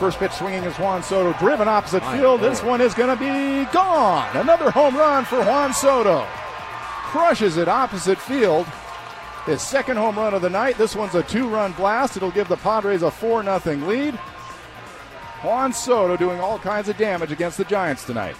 [0.00, 2.40] First pitch swinging is Juan Soto, driven opposite field.
[2.40, 4.34] This one is going to be gone.
[4.34, 6.26] Another home run for Juan Soto.
[7.10, 8.66] Crushes it opposite field.
[9.44, 10.78] His second home run of the night.
[10.78, 12.16] This one's a two run blast.
[12.16, 14.14] It'll give the Padres a 4 0 lead.
[15.42, 18.36] Juan Soto doing all kinds of damage against the Giants tonight.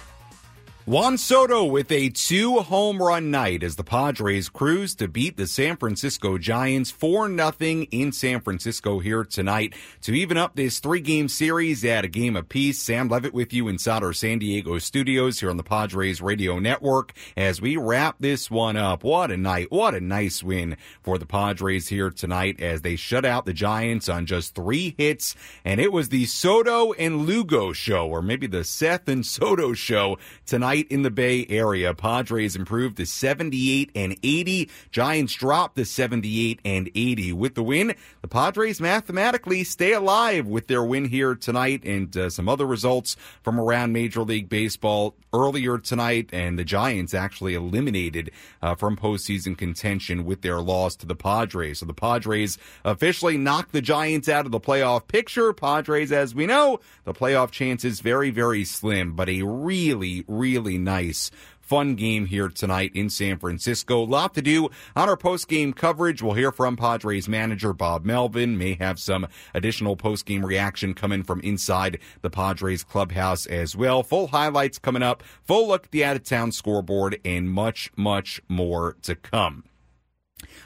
[0.87, 5.45] Juan Soto with a two home run night as the Padres cruise to beat the
[5.45, 9.75] San Francisco Giants 4 0 in San Francisco here tonight.
[10.01, 13.67] To even up this three game series at a game apiece, Sam Levitt with you
[13.67, 18.49] inside our San Diego studios here on the Padres Radio Network as we wrap this
[18.49, 19.03] one up.
[19.03, 19.67] What a night.
[19.69, 24.09] What a nice win for the Padres here tonight as they shut out the Giants
[24.09, 25.35] on just three hits.
[25.63, 30.17] And it was the Soto and Lugo show, or maybe the Seth and Soto show
[30.47, 31.93] tonight in the Bay Area.
[31.93, 34.69] Padres improved to 78 and 80.
[34.91, 37.33] Giants dropped to 78 and 80.
[37.33, 42.29] With the win, the Padres mathematically stay alive with their win here tonight and uh,
[42.29, 46.29] some other results from around Major League Baseball earlier tonight.
[46.31, 48.31] And the Giants actually eliminated
[48.61, 51.79] uh, from postseason contention with their loss to the Padres.
[51.79, 55.53] So the Padres officially knocked the Giants out of the playoff picture.
[55.53, 60.77] Padres, as we know, the playoff chances very, very slim, but a really, really really
[60.77, 64.03] nice fun game here tonight in San Francisco.
[64.03, 66.21] A lot to do on our post game coverage.
[66.21, 68.59] We'll hear from Padres manager Bob Melvin.
[68.59, 74.03] May have some additional post game reaction coming from inside the Padres clubhouse as well.
[74.03, 78.39] Full highlights coming up, full look at the out of town scoreboard, and much, much
[78.47, 79.63] more to come.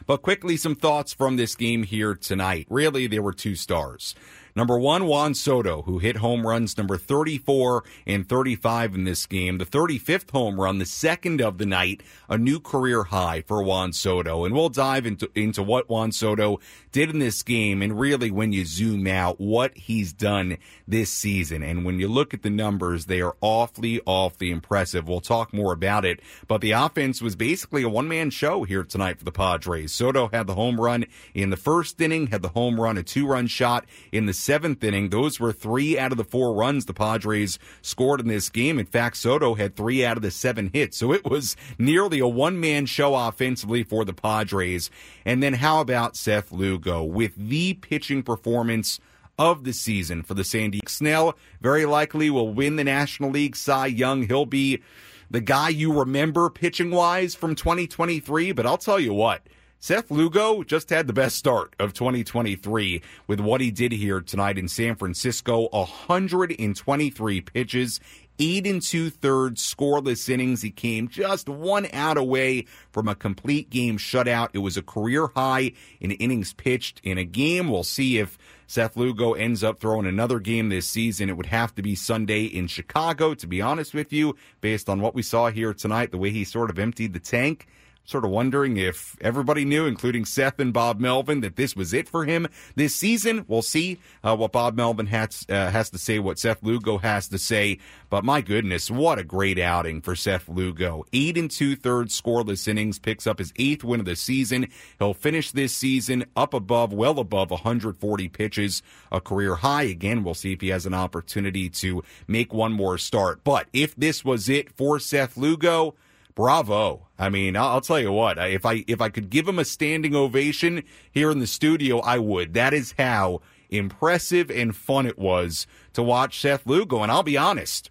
[0.06, 2.68] But quickly, some thoughts from this game here tonight.
[2.70, 4.14] Really, there were two stars.
[4.58, 9.58] Number one, Juan Soto, who hit home runs number 34 and 35 in this game.
[9.58, 13.92] The 35th home run, the second of the night, a new career high for Juan
[13.92, 14.46] Soto.
[14.46, 16.62] And we'll dive into, into what Juan Soto
[16.94, 20.56] did in this game and really when you zoom out, what he's done
[20.88, 21.62] this season.
[21.62, 25.10] And when you look at the numbers, they are awfully, awfully impressive.
[25.10, 26.22] We'll talk more about it.
[26.48, 29.92] But the offense was basically a one man show here tonight for the Padres.
[29.92, 31.04] Soto had the home run
[31.34, 34.84] in the first inning, had the home run, a two run shot in the seventh
[34.84, 35.10] inning.
[35.10, 38.78] Those were three out of the four runs the Padres scored in this game.
[38.78, 40.98] In fact, Soto had three out of the seven hits.
[40.98, 44.92] So it was nearly a one man show offensively for the Padres.
[45.26, 49.00] And then how about Seth Lugo with the pitching performance
[49.38, 51.36] of the season for the San Diego Snell?
[51.60, 54.28] Very likely will win the National League Cy Young.
[54.28, 54.84] He'll be
[55.32, 58.52] the guy you remember pitching wise from 2023.
[58.52, 59.42] But I'll tell you what,
[59.86, 64.58] Seth Lugo just had the best start of 2023 with what he did here tonight
[64.58, 68.00] in San Francisco 123 pitches,
[68.40, 70.64] eight and two thirds scoreless innings.
[70.64, 74.50] He came just one out away from a complete game shutout.
[74.54, 77.70] It was a career high in innings pitched in a game.
[77.70, 81.30] We'll see if Seth Lugo ends up throwing another game this season.
[81.30, 85.00] It would have to be Sunday in Chicago, to be honest with you, based on
[85.00, 87.68] what we saw here tonight, the way he sort of emptied the tank
[88.06, 92.08] sort of wondering if everybody knew, including Seth and Bob Melvin, that this was it
[92.08, 93.46] for him this season.
[93.48, 97.28] We'll see uh, what Bob Melvin has, uh, has to say, what Seth Lugo has
[97.30, 97.80] to say.
[98.10, 101.04] But my goodness, what a great outing for Seth Lugo.
[101.12, 104.68] Eight and two thirds scoreless innings, picks up his eighth win of the season.
[105.00, 108.82] He'll finish this season up above, well above 140 pitches,
[109.12, 109.84] a career high.
[109.84, 113.44] Again, we'll see if he has an opportunity to make one more start.
[113.44, 115.96] But if this was it for Seth Lugo,
[116.36, 117.08] bravo.
[117.18, 120.16] I mean, I'll, tell you what, if I, if I could give him a standing
[120.16, 122.54] ovation here in the studio, I would.
[122.54, 127.02] That is how impressive and fun it was to watch Seth Lugo.
[127.02, 127.90] And I'll be honest,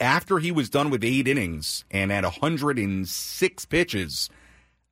[0.00, 4.30] after he was done with eight innings and at 106 pitches,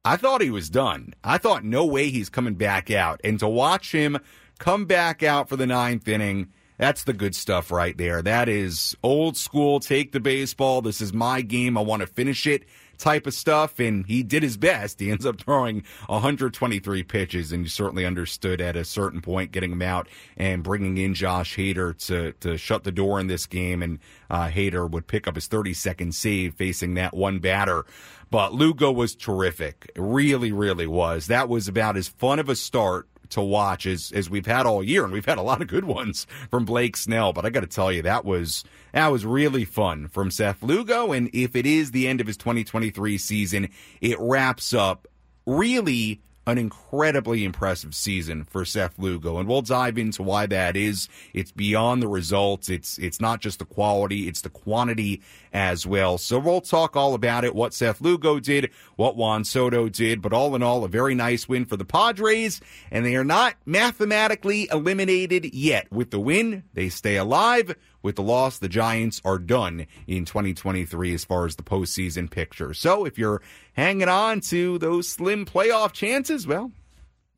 [0.04, 1.14] I thought he was done.
[1.24, 3.20] I thought no way he's coming back out.
[3.24, 4.18] And to watch him
[4.58, 6.48] come back out for the ninth inning,
[6.80, 8.22] that's the good stuff right there.
[8.22, 10.80] That is old school, take the baseball.
[10.80, 11.76] This is my game.
[11.76, 12.64] I want to finish it
[12.96, 13.78] type of stuff.
[13.78, 14.98] And he did his best.
[14.98, 19.72] He ends up throwing 123 pitches, and you certainly understood at a certain point getting
[19.72, 23.82] him out and bringing in Josh Hader to, to shut the door in this game.
[23.82, 23.98] And
[24.30, 27.84] uh, Hader would pick up his 32nd save facing that one batter.
[28.30, 29.90] But Lugo was terrific.
[29.96, 31.26] Really, really was.
[31.26, 34.82] That was about as fun of a start to watch as as we've had all
[34.82, 37.32] year, and we've had a lot of good ones from Blake Snell.
[37.32, 41.12] But I got to tell you, that was that was really fun from Seth Lugo.
[41.12, 43.68] And if it is the end of his 2023 season,
[44.00, 45.06] it wraps up
[45.46, 51.08] really an incredibly impressive season for Seth Lugo, and we'll dive into why that is.
[51.34, 52.68] It's beyond the results.
[52.68, 55.22] It's it's not just the quality; it's the quantity
[55.52, 56.18] as well.
[56.18, 57.54] So we'll talk all about it.
[57.54, 61.48] What Seth Lugo did, what Juan Soto did, but all in all, a very nice
[61.48, 62.60] win for the Padres,
[62.90, 65.90] and they are not mathematically eliminated yet.
[65.92, 67.74] With the win, they stay alive.
[68.02, 72.72] With the loss, the Giants are done in 2023 as far as the postseason picture.
[72.72, 73.42] So if you're
[73.74, 76.72] hanging on to those slim playoff chances, well,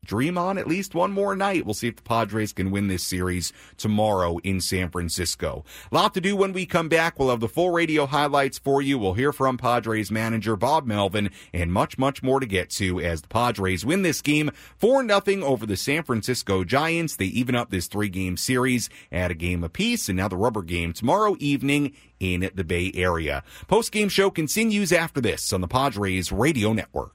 [0.03, 1.65] dream on at least one more night.
[1.65, 5.65] We'll see if the Padres can win this series tomorrow in San Francisco.
[5.91, 7.17] A lot to do when we come back.
[7.17, 8.97] We'll have the full radio highlights for you.
[8.97, 13.21] We'll hear from Padres manager Bob Melvin and much, much more to get to as
[13.21, 17.15] the Padres win this game 4 0 over the San Francisco Giants.
[17.15, 20.61] They even up this three game series at a game apiece and now the rubber
[20.61, 23.43] game tomorrow evening in the Bay Area.
[23.67, 27.13] Post game show continues after this on the Padres Radio Network.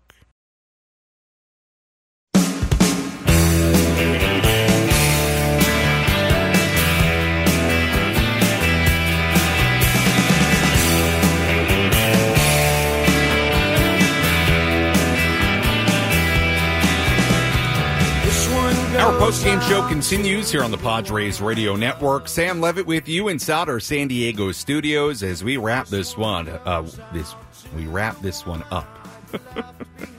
[19.19, 22.29] Post-game show continues here on the Padres Radio Network.
[22.29, 26.49] Sam Levitt with you inside our San Diego studios as we wrap this one.
[26.49, 27.35] Uh, this
[27.75, 28.87] we wrap this one up.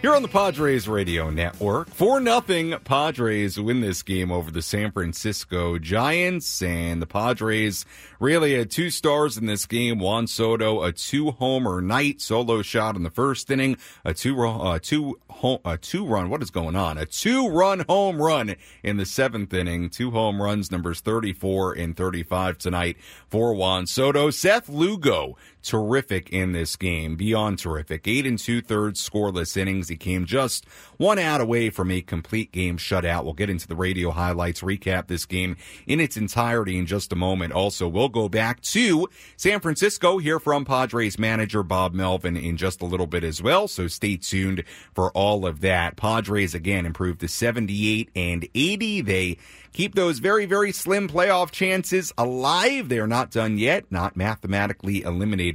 [0.00, 4.92] Here on the Padres Radio Network, 4 nothing Padres win this game over the San
[4.92, 7.84] Francisco Giants, and the Padres
[8.20, 9.98] really had two stars in this game.
[9.98, 14.78] Juan Soto, a two homer night solo shot in the first inning, a two, uh,
[14.80, 15.18] two,
[15.64, 16.96] a two run, what is going on?
[16.96, 21.96] A two run home run in the seventh inning, two home runs, numbers 34 and
[21.96, 24.30] 35 tonight for Juan Soto.
[24.30, 28.06] Seth Lugo, terrific in this game, beyond terrific.
[28.06, 29.88] Eight and two thirds scoreless innings.
[29.88, 33.24] He came just one out away from a complete game shutout.
[33.24, 37.16] We'll get into the radio highlights, recap this game in its entirety in just a
[37.16, 37.52] moment.
[37.52, 42.80] Also, we'll go back to San Francisco, hear from Padres manager Bob Melvin in just
[42.82, 43.68] a little bit as well.
[43.68, 45.96] So stay tuned for all of that.
[45.96, 49.00] Padres again improved to 78 and 80.
[49.02, 49.38] They
[49.72, 52.88] keep those very, very slim playoff chances alive.
[52.88, 55.47] They are not done yet, not mathematically eliminated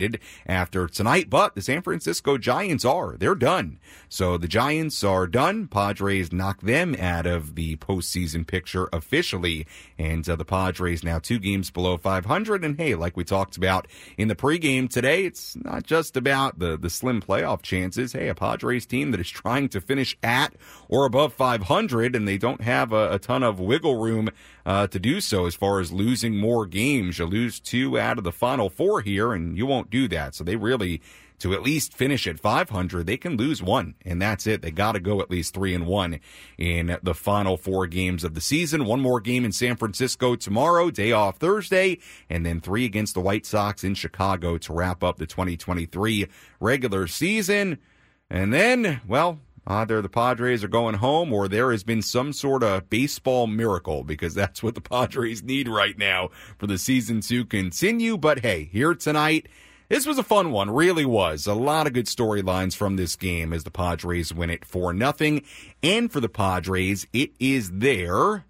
[0.46, 3.16] after tonight, but the San Francisco Giants are.
[3.18, 3.80] They're done.
[4.10, 5.68] So the Giants are done.
[5.68, 9.66] Padres knock them out of the postseason picture officially.
[9.98, 12.64] And uh, the Padres now two games below 500.
[12.64, 16.78] And hey, like we talked about in the pregame today, it's not just about the,
[16.78, 18.14] the slim playoff chances.
[18.14, 20.54] Hey, a Padres team that is trying to finish at
[20.88, 24.30] or above 500 and they don't have a, a ton of wiggle room
[24.66, 27.20] uh, to do so as far as losing more games.
[27.20, 30.36] You lose two out of the final four here and you won't do that.
[30.36, 31.02] So they really
[31.44, 34.62] to at least finish at 500, they can lose one, and that's it.
[34.62, 36.22] They got to go at least three and one
[36.58, 38.86] in the final four games of the season.
[38.86, 41.98] One more game in San Francisco tomorrow, day off Thursday,
[42.30, 46.28] and then three against the White Sox in Chicago to wrap up the 2023
[46.62, 47.78] regular season.
[48.30, 52.64] And then, well, Either the Padres are going home or there has been some sort
[52.64, 57.46] of baseball miracle because that's what the Padres need right now for the season to
[57.46, 58.18] continue.
[58.18, 59.48] But hey, here tonight,
[59.94, 61.46] this was a fun one, really was.
[61.46, 65.44] A lot of good storylines from this game as the Padres win it for nothing.
[65.84, 68.46] And for the Padres, it is their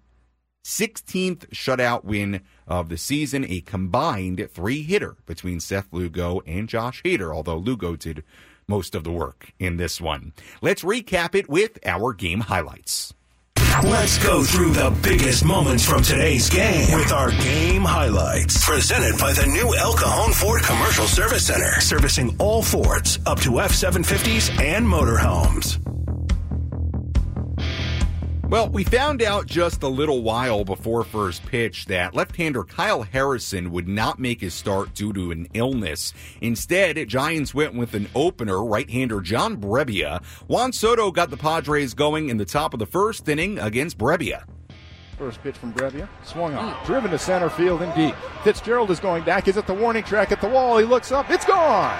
[0.64, 7.02] 16th shutout win of the season, a combined three hitter between Seth Lugo and Josh
[7.02, 8.24] Hader, although Lugo did
[8.66, 10.32] most of the work in this one.
[10.62, 13.12] Let's recap it with our game highlights.
[13.82, 18.64] Let's go through the biggest moments from today's game with our game highlights.
[18.64, 23.60] Presented by the new El Cajon Ford Commercial Service Center, servicing all Fords up to
[23.60, 25.93] F 750s and motorhomes.
[28.54, 33.72] Well, we found out just a little while before first pitch that left-hander Kyle Harrison
[33.72, 36.14] would not make his start due to an illness.
[36.40, 40.22] Instead, Giants went with an opener, right-hander John Brebbia.
[40.46, 44.44] Juan Soto got the Padres going in the top of the first inning against Brebbia.
[45.18, 46.08] First pitch from Brebbia.
[46.22, 46.86] Swung on.
[46.86, 48.14] Driven to center field and deep.
[48.44, 49.46] Fitzgerald is going back.
[49.46, 50.78] He's at the warning track at the wall.
[50.78, 51.28] He looks up.
[51.28, 51.98] It's gone.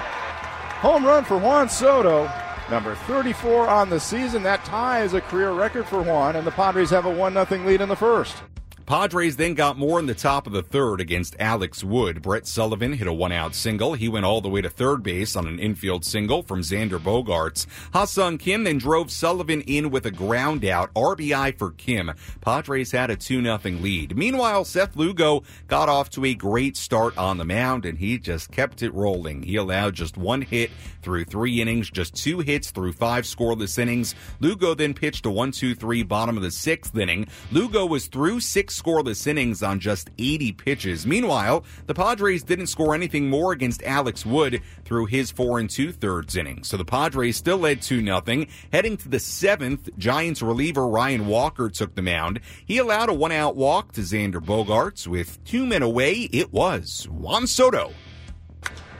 [0.79, 2.31] Home run for Juan Soto.
[2.69, 4.41] Number 34 on the season.
[4.43, 7.65] That tie is a career record for Juan, and the Padres have a 1 0
[7.65, 8.41] lead in the first.
[8.85, 12.21] Padres then got more in the top of the third against Alex Wood.
[12.21, 13.95] Brett Sullivan hit a one out single.
[13.95, 17.65] He went all the way to third base on an infield single from Xander Bogaerts.
[17.93, 20.93] Ha-Seong Kim then drove Sullivan in with a ground out.
[20.93, 22.11] RBI for Kim.
[22.41, 24.15] Padres had a 2 0 lead.
[24.15, 28.51] Meanwhile, Seth Lugo got off to a great start on the mound and he just
[28.51, 29.41] kept it rolling.
[29.41, 30.69] He allowed just one hit
[31.01, 34.13] through three innings, just two hits through five scoreless innings.
[34.39, 37.25] Lugo then pitched a 1 2 3 bottom of the sixth inning.
[37.51, 41.05] Lugo was through six scoreless innings on just 80 pitches.
[41.05, 45.91] Meanwhile, the Padres didn't score anything more against Alex Wood through his four and two
[45.91, 46.67] thirds innings.
[46.67, 48.45] So the Padres still led 2 0.
[48.71, 52.39] Heading to the seventh, Giants reliever Ryan Walker took the mound.
[52.65, 55.07] He allowed a one out walk to Xander Bogaerts.
[55.07, 57.91] With two men away, it was Juan Soto.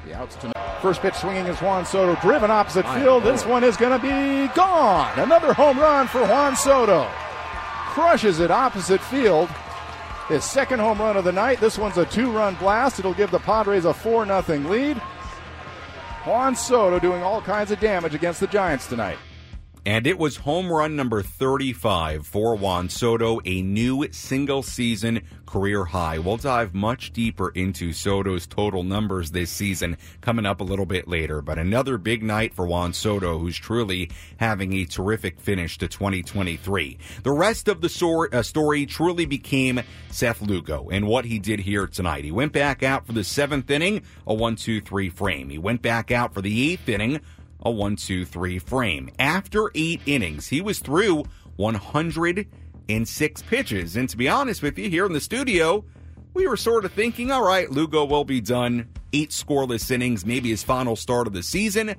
[0.05, 0.79] The outs tonight.
[0.81, 3.23] First pitch swinging is Juan Soto, driven opposite field.
[3.23, 5.17] This one is going to be gone.
[5.17, 7.07] Another home run for Juan Soto.
[7.87, 9.49] Crushes it opposite field.
[10.27, 11.59] His second home run of the night.
[11.59, 12.97] This one's a two run blast.
[12.99, 14.97] It'll give the Padres a 4 0 lead.
[16.25, 19.17] Juan Soto doing all kinds of damage against the Giants tonight.
[19.87, 25.85] And it was home run number 35 for Juan Soto, a new single season career
[25.85, 26.17] high.
[26.17, 31.07] We'll dive much deeper into Soto's total numbers this season coming up a little bit
[31.07, 31.39] later.
[31.43, 36.97] But another big night for Juan Soto, who's truly having a terrific finish to 2023.
[37.21, 41.59] The rest of the sor- uh, story truly became Seth Lugo and what he did
[41.59, 42.25] here tonight.
[42.25, 45.49] He went back out for the seventh inning, a 1 2 3 frame.
[45.51, 47.21] He went back out for the eighth inning,
[47.61, 49.09] a 1 2 3 frame.
[49.19, 51.25] After eight innings, he was through
[51.57, 53.95] 106 pitches.
[53.95, 55.85] And to be honest with you, here in the studio,
[56.33, 58.89] we were sort of thinking, all right, Lugo will be done.
[59.13, 61.95] Eight scoreless innings, maybe his final start of the season.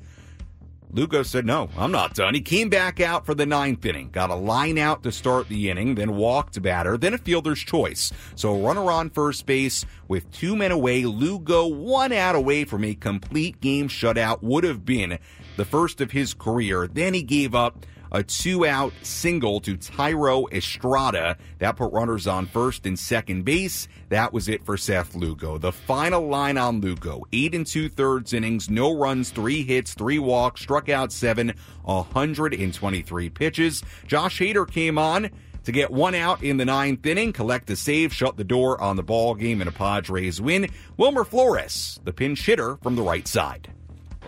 [0.92, 2.34] Lugo said, no, I'm not done.
[2.34, 5.68] He came back out for the ninth inning, got a line out to start the
[5.68, 8.12] inning, then walked a batter, then a fielder's choice.
[8.34, 12.84] So a runner on first base with two men away, Lugo one out away from
[12.84, 15.18] a complete game shutout would have been
[15.56, 16.86] the first of his career.
[16.86, 21.36] Then he gave up a two out single to Thairo Estrada.
[21.58, 23.88] That put runners on first and second base.
[24.08, 25.58] That was it for Seth Lugo.
[25.58, 30.18] The final line on Lugo eight and two thirds innings, no runs, three hits, three
[30.18, 33.82] walks, struck out seven, 123 pitches.
[34.06, 35.30] Josh Hader came on
[35.64, 38.94] to get one out in the ninth inning, collect a save, shut the door on
[38.94, 40.68] the ball game, and a Padres win.
[40.96, 43.72] Wilmer Flores, the pinch hitter from the right side.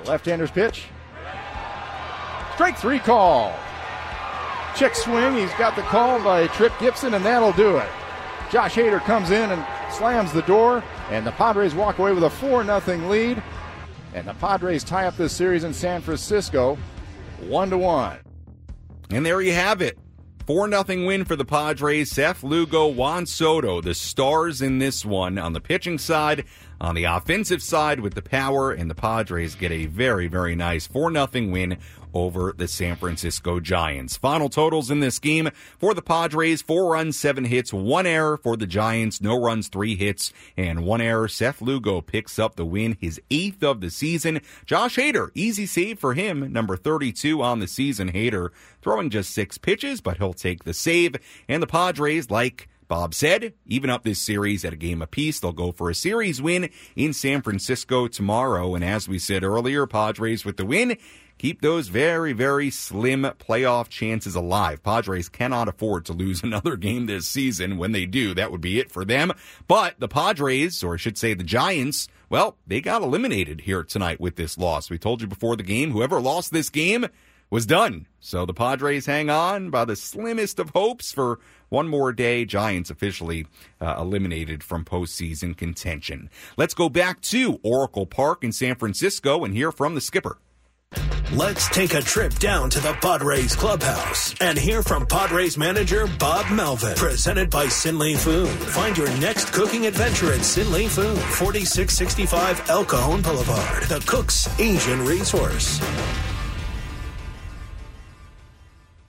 [0.05, 0.87] Left-hander's pitch.
[2.59, 3.55] Strike three call.
[4.75, 5.37] Check swing.
[5.37, 7.89] He's got the call by Tripp Gibson, and that'll do it.
[8.51, 12.31] Josh Hader comes in and slams the door, and the Padres walk away with a
[12.31, 13.41] 4 0 lead.
[14.13, 16.77] And the Padres tie up this series in San Francisco
[17.43, 18.19] 1 to 1.
[19.11, 19.97] And there you have it.
[20.49, 22.11] 4 0 win for the Padres.
[22.11, 25.39] Seth Lugo, Juan Soto, the stars in this one.
[25.39, 26.45] On the pitching side,
[26.81, 30.87] on the offensive side with the power, and the Padres get a very, very nice
[30.87, 31.79] 4 0 win
[32.15, 34.17] over the San Francisco Giants.
[34.17, 38.57] Final totals in this game for the Padres, four runs, seven hits, one error for
[38.57, 41.29] the Giants, no runs, three hits, and one error.
[41.29, 44.41] Seth Lugo picks up the win, his eighth of the season.
[44.67, 48.13] Josh Hader, easy save for him, number 32 on the season.
[48.13, 48.51] Hader
[48.83, 51.17] throwing just six pitches, but he'll take the save.
[51.49, 55.53] And the Padres, like Bob said, even up this series at a game apiece, they'll
[55.53, 58.75] go for a series win in San Francisco tomorrow.
[58.75, 60.97] And as we said earlier, Padres with the win
[61.39, 64.83] keep those very, very slim playoff chances alive.
[64.83, 67.79] Padres cannot afford to lose another game this season.
[67.79, 69.33] When they do, that would be it for them.
[69.67, 74.21] But the Padres, or I should say the Giants, well, they got eliminated here tonight
[74.21, 74.91] with this loss.
[74.91, 77.07] We told you before the game, whoever lost this game
[77.51, 78.07] was done.
[78.21, 81.39] So the Padres hang on by the slimmest of hopes for
[81.69, 82.45] one more day.
[82.45, 83.47] Giants officially
[83.81, 86.31] uh, eliminated from postseason contention.
[86.57, 90.39] Let's go back to Oracle Park in San Francisco and hear from the skipper.
[91.33, 96.51] Let's take a trip down to the Padres clubhouse and hear from Padres manager Bob
[96.51, 96.97] Melvin.
[96.97, 98.49] Presented by Sin Sinley Food.
[98.49, 104.49] Find your next cooking adventure at Sin Sinley Food, 4665 El Cajon Boulevard, the Cook's
[104.59, 105.81] Asian Resource.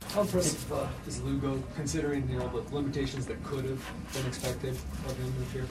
[0.10, 4.72] How impressive uh, is Lugo, considering you know the limitations that could have been expected
[5.06, 5.66] of him this year?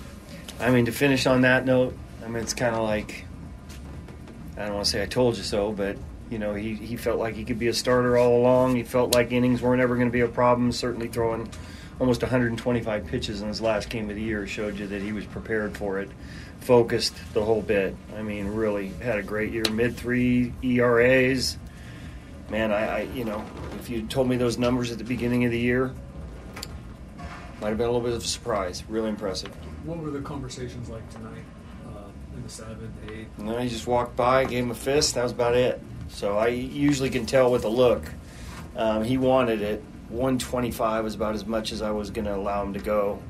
[0.61, 3.25] I mean, to finish on that note, I mean it's kind of like
[4.57, 5.97] I don't want to say I told you so, but
[6.31, 8.77] you know he, he felt like he could be a starter all along.
[8.77, 10.71] He felt like innings weren't ever going to be a problem.
[10.71, 11.51] Certainly throwing
[11.99, 15.27] almost 125 pitches in his last game of the year showed you that he was
[15.27, 16.09] prepared for it,
[16.61, 17.97] focused the whole bit.
[18.17, 19.65] I mean, really had a great year.
[19.73, 21.59] Mid three ERAs
[22.51, 23.45] man, I, I, you know,
[23.79, 25.93] if you told me those numbers at the beginning of the year,
[27.61, 28.85] might have been a little bit of a surprise.
[28.89, 29.53] Really impressive.
[29.85, 31.45] What were the conversations like tonight
[31.89, 33.29] uh, in the seventh, eighth?
[33.39, 35.15] And then he just walked by, gave him a fist.
[35.15, 35.83] That was about it.
[36.09, 38.05] So I usually can tell with a look.
[38.77, 39.83] Um, he wanted it.
[40.11, 43.21] 125 was about as much as I was going to allow him to go,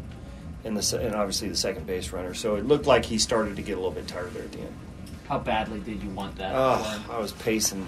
[0.64, 2.34] in the and obviously the second base runner.
[2.34, 4.60] So it looked like he started to get a little bit tired there at the
[4.60, 4.74] end.
[5.28, 6.54] How badly did you want that?
[6.54, 7.86] Oh, I was pacing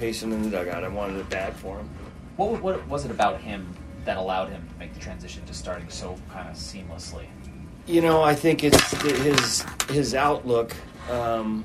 [0.00, 0.82] pacing in the dugout.
[0.82, 1.88] I wanted it bad for him.
[2.36, 3.76] What, what was it about him
[4.06, 7.26] that allowed him to make the transition to starting so kind of seamlessly?
[7.86, 10.74] You know, I think it's his his outlook.
[11.10, 11.64] Um,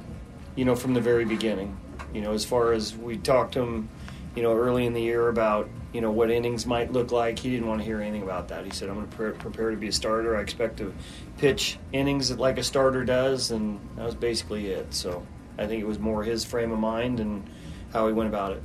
[0.55, 1.77] you know, from the very beginning.
[2.13, 3.89] You know, as far as we talked to him,
[4.35, 7.39] you know, early in the year about you know what innings might look like.
[7.39, 8.65] He didn't want to hear anything about that.
[8.65, 10.35] He said, "I'm going to pre- prepare to be a starter.
[10.35, 10.93] I expect to
[11.37, 14.93] pitch innings like a starter does," and that was basically it.
[14.93, 15.25] So
[15.57, 17.49] I think it was more his frame of mind and
[17.95, 18.61] how he went about it.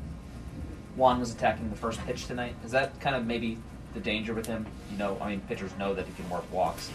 [0.97, 2.55] Juan was attacking the first pitch tonight.
[2.65, 3.59] Is that kind of maybe
[3.95, 4.67] the danger with him?
[4.91, 6.91] You know, I mean, pitchers know that he can work walks.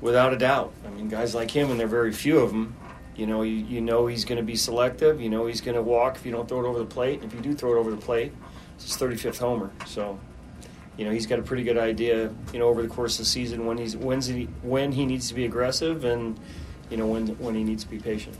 [0.00, 0.72] Without a doubt.
[0.86, 2.76] I mean, guys like him, and there are very few of them.
[3.16, 5.20] You know, you, you know he's going to be selective.
[5.20, 7.22] You know he's going to walk if you don't throw it over the plate.
[7.24, 8.32] If you do throw it over the plate,
[8.76, 9.72] it's his 35th homer.
[9.86, 10.18] So,
[10.96, 12.32] you know, he's got a pretty good idea.
[12.52, 15.26] You know, over the course of the season when he's when he when he needs
[15.28, 16.38] to be aggressive and
[16.90, 18.38] you know when when he needs to be patient.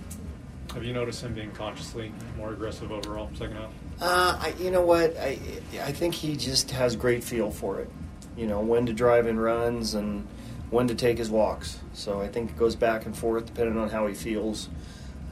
[0.74, 3.72] Have you noticed him being consciously more aggressive overall second half?
[4.00, 5.16] Uh, I, you know what?
[5.16, 5.38] I
[5.80, 7.90] I think he just has great feel for it.
[8.37, 10.26] You know when to drive in runs and
[10.70, 11.80] when to take his walks.
[11.92, 14.68] So I think it goes back and forth depending on how he feels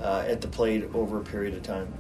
[0.01, 1.93] uh, at the plate over a period of time.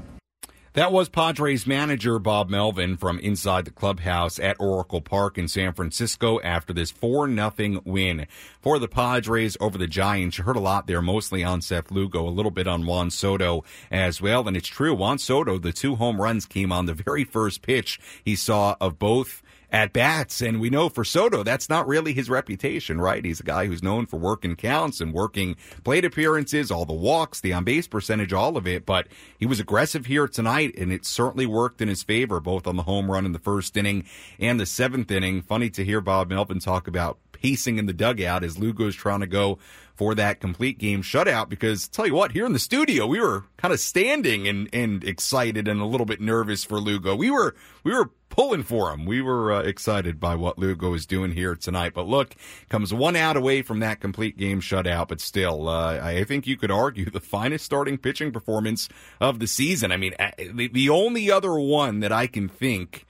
[0.75, 5.73] That was Padres manager Bob Melvin from inside the clubhouse at Oracle Park in San
[5.73, 8.27] Francisco after this 4 0 win
[8.61, 10.37] for the Padres over the Giants.
[10.37, 13.65] You heard a lot there, mostly on Seth Lugo, a little bit on Juan Soto
[13.91, 14.47] as well.
[14.47, 17.99] And it's true, Juan Soto, the two home runs came on the very first pitch
[18.23, 20.41] he saw of both at bats.
[20.41, 23.25] And we know for Soto, that's not really his reputation, right?
[23.25, 27.41] He's a guy who's known for working counts and working plate appearances, all the walks,
[27.41, 28.87] the on base percentage, all of it.
[28.87, 32.77] But he was aggressive here tonight, and it certainly worked in his favor, both on
[32.77, 34.07] the home run in the first inning
[34.39, 35.43] and the seventh inning.
[35.43, 39.27] Funny to hear Bob Melvin talk about pacing in the dugout as Lugo's trying to
[39.27, 39.59] go
[39.95, 43.45] for that complete game shutout because tell you what, here in the studio, we were
[43.57, 47.17] kind of standing and, and excited and a little bit nervous for Lugo.
[47.17, 49.05] We were, we were pulling for him.
[49.05, 51.93] We were uh, excited by what Lugo is doing here tonight.
[51.95, 52.35] But look,
[52.69, 56.57] comes one out away from that complete game shutout, but still, uh, I think you
[56.57, 58.88] could argue the finest starting pitching performance
[59.21, 59.93] of the season.
[59.93, 60.14] I mean,
[60.53, 63.07] the, only other one that I can think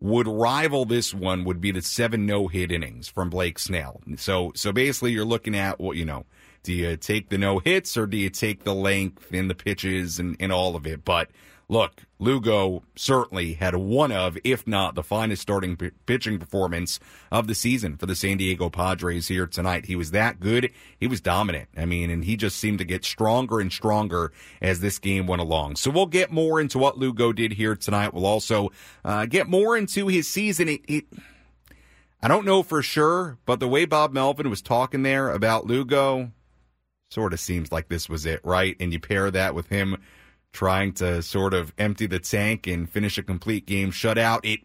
[0.00, 4.00] would rival this one would be the seven no hit innings from Blake Snell.
[4.16, 6.24] So so basically you're looking at what you know,
[6.62, 10.18] do you take the no hits or do you take the length and the pitches
[10.18, 11.04] and, and all of it?
[11.04, 11.30] But
[11.70, 16.98] look, Lugo certainly had one of, if not the finest starting p- pitching performance
[17.30, 19.86] of the season for the San Diego Padres here tonight.
[19.86, 20.72] He was that good.
[20.98, 21.68] He was dominant.
[21.76, 25.40] I mean, and he just seemed to get stronger and stronger as this game went
[25.40, 25.76] along.
[25.76, 28.12] So we'll get more into what Lugo did here tonight.
[28.12, 28.70] We'll also
[29.04, 30.68] uh, get more into his season.
[30.68, 31.04] It, it,
[32.20, 36.32] I don't know for sure, but the way Bob Melvin was talking there about Lugo
[37.10, 38.76] sort of seems like this was it, right?
[38.80, 39.96] And you pair that with him
[40.52, 44.40] trying to sort of empty the tank and finish a complete game shutout.
[44.42, 44.60] It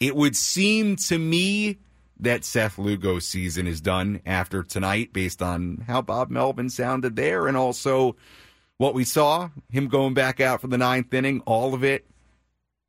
[0.00, 1.78] it would seem to me
[2.20, 7.46] that Seth Lugo's season is done after tonight based on how Bob Melvin sounded there
[7.46, 8.16] and also
[8.76, 12.06] what we saw, him going back out for the ninth inning, all of it.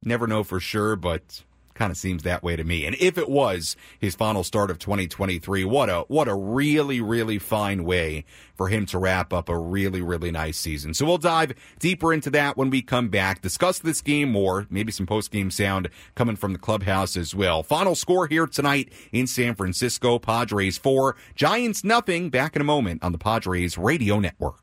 [0.04, 1.44] Never know for sure, but
[1.80, 2.86] Kind of seems that way to me.
[2.86, 7.40] And if it was his final start of 2023, what a what a really really
[7.40, 10.94] fine way for him to wrap up a really really nice season.
[10.94, 13.42] So we'll dive deeper into that when we come back.
[13.42, 17.64] Discuss this game more, maybe some post game sound coming from the clubhouse as well.
[17.64, 22.30] Final score here tonight in San Francisco: Padres four, Giants nothing.
[22.30, 24.60] Back in a moment on the Padres Radio Network.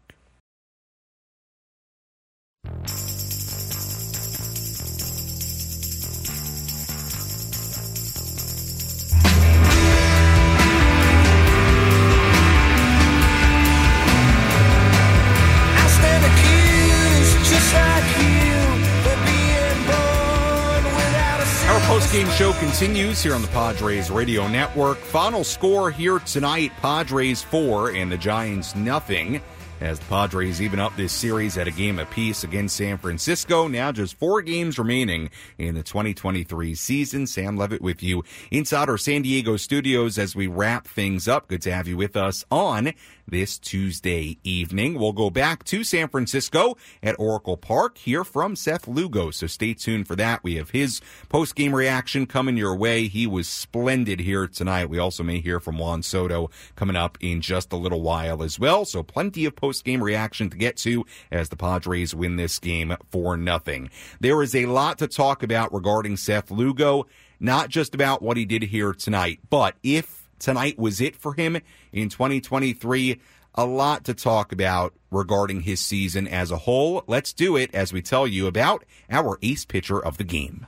[22.17, 24.97] Post-game show continues here on the Padres Radio Network.
[24.97, 29.43] Final score here tonight, Padres 4 and the Giants nothing
[29.83, 33.69] as the Padres even up this series at a game apiece against San Francisco.
[33.69, 37.27] Now just four games remaining in the 2023 season.
[37.27, 41.49] Sam Levitt with you inside our San Diego studios as we wrap things up.
[41.49, 42.95] Good to have you with us on
[43.27, 44.99] this Tuesday evening.
[44.99, 49.31] We'll go back to San Francisco at Oracle Park, hear from Seth Lugo.
[49.31, 50.43] So stay tuned for that.
[50.45, 53.09] We have his post game reaction coming your way.
[53.09, 54.89] He was splendid here tonight.
[54.89, 58.59] We also may hear from Juan Soto coming up in just a little while as
[58.59, 58.85] well.
[58.85, 62.97] So plenty of post game reaction to get to as the Padres win this game
[63.11, 63.91] for nothing.
[64.21, 67.07] There is a lot to talk about regarding Seth Lugo,
[67.41, 71.59] not just about what he did here tonight, but if tonight was it for him
[71.93, 73.21] in 2023.
[73.55, 77.03] A lot to talk about regarding his season as a whole.
[77.07, 80.67] Let's do it as we tell you about our ace pitcher of the game.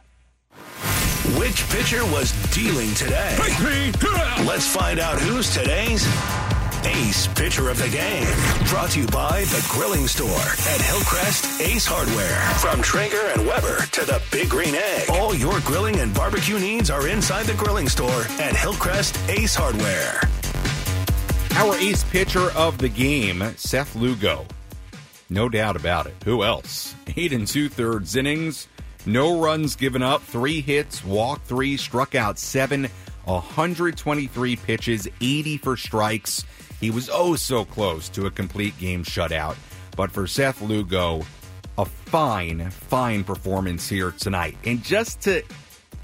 [1.38, 3.36] Which pitcher was dealing today?
[4.46, 6.06] Let's find out who's today's
[6.84, 8.26] Ace Pitcher of the Game.
[8.68, 12.40] Brought to you by The Grilling Store at Hillcrest Ace Hardware.
[12.58, 15.10] From Traeger and Weber to the Big Green Egg.
[15.10, 20.20] All your grilling and barbecue needs are inside The Grilling Store at Hillcrest Ace Hardware.
[21.56, 24.46] Our ace pitcher of the game, Seth Lugo.
[25.28, 26.14] No doubt about it.
[26.24, 26.94] Who else?
[27.16, 28.68] Eight and two thirds innings,
[29.04, 32.88] no runs given up, three hits, walk three, struck out seven,
[33.24, 36.44] 123 pitches, 80 for strikes.
[36.80, 39.56] He was oh so close to a complete game shutout.
[39.96, 41.22] But for Seth Lugo,
[41.76, 44.56] a fine, fine performance here tonight.
[44.64, 45.42] And just to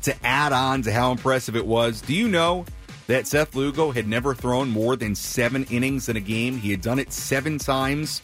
[0.02, 2.66] to add on to how impressive it was, do you know
[3.06, 6.58] that Seth Lugo had never thrown more than seven innings in a game?
[6.58, 8.20] He had done it seven times.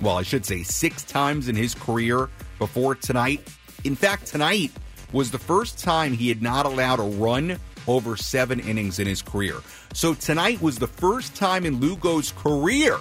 [0.00, 3.46] Well, I should say six times in his career before tonight.
[3.84, 4.72] In fact, tonight
[5.12, 9.22] was the first time he had not allowed a run over seven innings in his
[9.22, 9.56] career.
[9.92, 12.98] So tonight was the first time in Lugo's career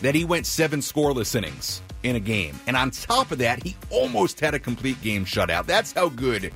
[0.00, 2.58] that he went seven scoreless innings in a game.
[2.66, 5.66] And on top of that, he almost had a complete game shutout.
[5.66, 6.52] That's how good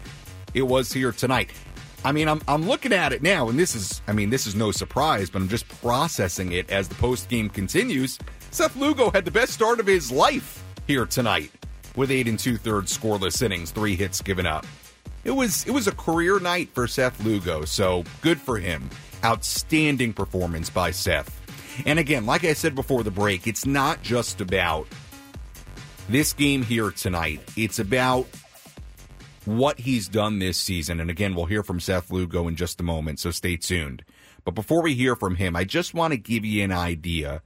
[0.55, 1.51] it was here tonight.
[2.05, 4.55] I mean, I'm, I'm looking at it now, and this is, I mean, this is
[4.57, 8.19] no surprise, but I'm just processing it as the post game continues.
[8.51, 11.53] Seth Lugo had the best start of his life here tonight
[11.95, 14.67] with eight and two thirds scoreless innings, three hits given up.
[15.25, 18.91] It was it was a career night for Seth Lugo, so good for him.
[19.25, 21.41] Outstanding performance by Seth.
[21.87, 24.87] And again, like I said before the break, it's not just about
[26.09, 27.41] this game here tonight.
[27.57, 28.27] It's about
[29.45, 31.01] what he's done this season.
[31.01, 34.05] And again, we'll hear from Seth Lugo in just a moment, so stay tuned.
[34.45, 37.43] But before we hear from him, I just want to give you an idea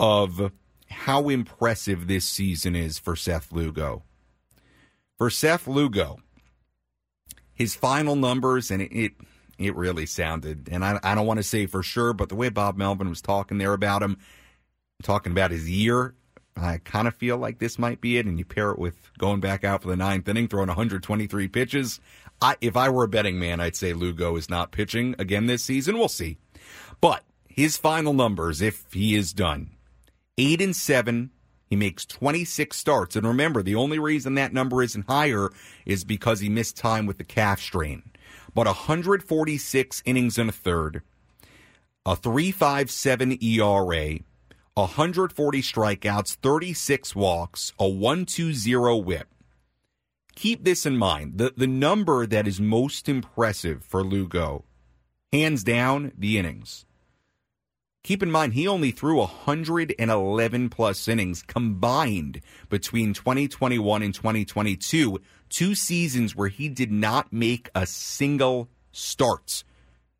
[0.00, 0.52] of
[0.88, 4.02] how impressive this season is for Seth Lugo.
[5.16, 6.18] For Seth Lugo,
[7.54, 9.12] his final numbers, and it, it,
[9.58, 12.48] it really sounded, and I, I don't want to say for sure, but the way
[12.48, 14.18] Bob Melvin was talking there about him,
[15.02, 16.14] talking about his year,
[16.56, 18.26] I kind of feel like this might be it.
[18.26, 22.00] And you pair it with going back out for the ninth inning, throwing 123 pitches.
[22.40, 25.62] I, if I were a betting man, I'd say Lugo is not pitching again this
[25.62, 25.98] season.
[25.98, 26.38] We'll see.
[27.00, 29.70] But his final numbers, if he is done,
[30.36, 31.30] eight and seven
[31.72, 33.16] He makes 26 starts.
[33.16, 35.48] And remember, the only reason that number isn't higher
[35.86, 38.10] is because he missed time with the calf strain.
[38.54, 41.00] But 146 innings in a third,
[42.04, 44.18] a 3.57 ERA,
[44.74, 49.28] 140 strikeouts, 36 walks, a 1.20 WHIP.
[50.34, 51.38] Keep this in mind.
[51.38, 54.66] The the number that is most impressive for Lugo,
[55.32, 56.84] hands down, the innings.
[58.04, 65.74] Keep in mind he only threw 111 plus innings combined between 2021 and 2022, two
[65.76, 69.62] seasons where he did not make a single start.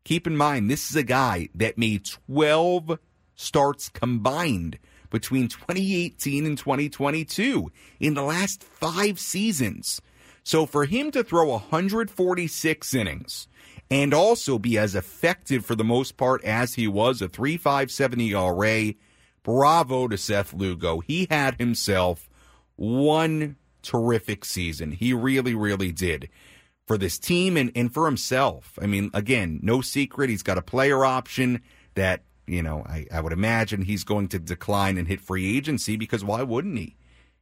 [0.05, 2.99] Keep in mind this is a guy that made 12
[3.35, 7.69] starts combined between 2018 and 2022
[7.99, 10.01] in the last five seasons.
[10.43, 13.47] So for him to throw 146 innings
[13.89, 18.95] and also be as effective for the most part as he was, a 3.57 ERA,
[19.43, 20.99] bravo to Seth Lugo.
[20.99, 22.29] He had himself
[22.75, 24.91] one terrific season.
[24.91, 26.29] He really, really did
[26.87, 28.77] for this team and, and for himself.
[28.81, 30.29] I mean, again, no secret.
[30.29, 31.61] He's got a player option
[31.95, 35.95] that you know, I, I would imagine he's going to decline and hit free agency
[35.95, 36.95] because why wouldn't he?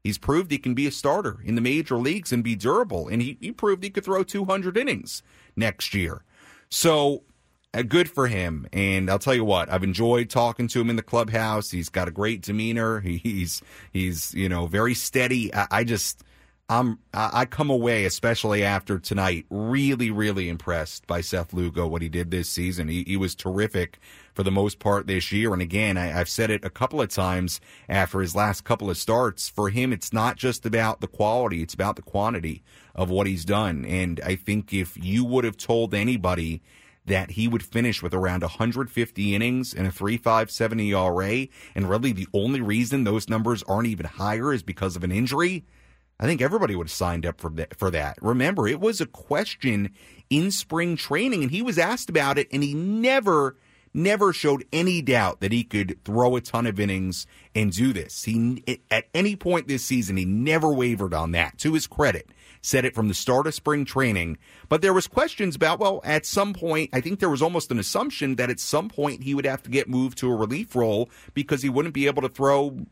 [0.03, 3.21] He's proved he can be a starter in the major leagues and be durable, and
[3.21, 5.21] he, he proved he could throw 200 innings
[5.55, 6.23] next year.
[6.71, 7.23] So,
[7.73, 8.67] uh, good for him.
[8.73, 11.69] And I'll tell you what, I've enjoyed talking to him in the clubhouse.
[11.69, 13.01] He's got a great demeanor.
[13.01, 13.61] He, he's
[13.93, 15.53] he's you know very steady.
[15.53, 16.23] I, I just
[16.71, 22.07] I'm I come away, especially after tonight, really, really impressed by Seth Lugo, what he
[22.07, 22.87] did this season.
[22.87, 23.99] He, he was terrific
[24.33, 25.51] for the most part this year.
[25.51, 28.95] And again, I, I've said it a couple of times after his last couple of
[28.95, 29.49] starts.
[29.49, 32.63] For him, it's not just about the quality; it's about the quantity
[32.95, 33.83] of what he's done.
[33.83, 36.61] And I think if you would have told anybody
[37.05, 42.29] that he would finish with around 150 innings and a 3.57 ERA, and really the
[42.33, 45.65] only reason those numbers aren't even higher is because of an injury
[46.21, 48.17] I think everybody would have signed up for that, for that.
[48.21, 49.89] Remember, it was a question
[50.29, 53.57] in spring training, and he was asked about it, and he never,
[53.91, 58.23] never showed any doubt that he could throw a ton of innings and do this.
[58.23, 61.57] He at any point this season, he never wavered on that.
[61.57, 62.29] To his credit,
[62.61, 64.37] said it from the start of spring training.
[64.69, 67.79] But there was questions about well, at some point, I think there was almost an
[67.79, 71.09] assumption that at some point he would have to get moved to a relief role
[71.33, 72.85] because he wouldn't be able to throw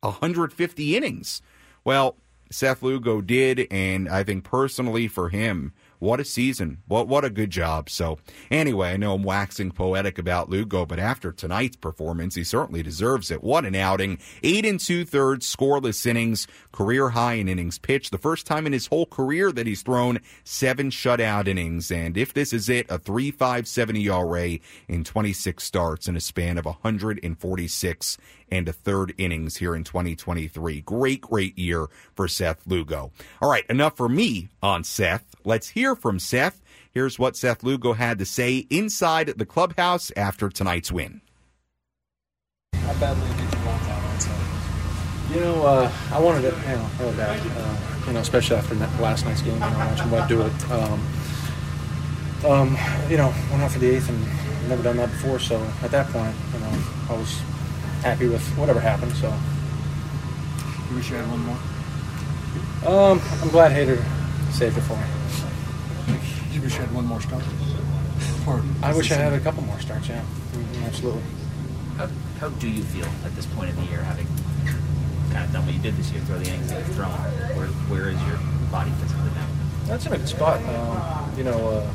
[0.00, 1.40] 150 innings.
[1.84, 2.16] Well,
[2.54, 5.72] Seth Lugo did, and I think personally for him,
[6.04, 6.82] what a season.
[6.86, 7.88] What what a good job.
[7.88, 8.18] So
[8.50, 13.30] anyway, I know I'm waxing poetic about Lugo, but after tonight's performance, he certainly deserves
[13.30, 13.42] it.
[13.42, 14.18] What an outing.
[14.42, 18.10] Eight and two thirds scoreless innings, career high in innings pitched.
[18.10, 21.90] The first time in his whole career that he's thrown seven shutout innings.
[21.90, 26.66] And if this is it, a 3.57 ERA in 26 starts in a span of
[26.66, 30.80] 146 and a third innings here in 2023.
[30.82, 33.10] Great, great year for Seth Lugo.
[33.42, 35.34] All right, enough for me on Seth.
[35.44, 36.62] Let's hear from Seth.
[36.90, 41.20] Here's what Seth Lugo had to say inside the clubhouse after tonight's win.
[42.74, 45.34] How badly did you want that outside?
[45.34, 47.40] You know, uh, I wanted it, you know, really bad.
[47.56, 49.54] Uh, you know, especially after last night's game.
[49.54, 50.70] You know, watching mentioned about do it.
[50.70, 51.06] Um,
[52.46, 52.78] um,
[53.10, 55.38] you know, went out for the eighth and never done that before.
[55.38, 57.40] So at that point, you know, I was
[58.04, 59.12] happy with whatever happened.
[59.16, 59.32] So.
[60.94, 61.58] You wish you had one more.
[62.86, 63.98] Um, I'm glad Hader
[64.52, 66.18] saved it for me.
[66.52, 67.42] You wish you had one more start.
[68.46, 70.08] Or I wish I had a couple more starts.
[70.08, 71.22] Yeah, mm, absolutely.
[71.96, 74.26] How, how do you feel at this point in the year, having
[75.32, 77.10] kind of done what you did this year, throw the innings that you've thrown?
[77.56, 78.38] Where, where is your
[78.70, 79.48] body physically now?
[79.86, 80.62] That's in a good spot.
[80.62, 81.90] Um, you know, uh,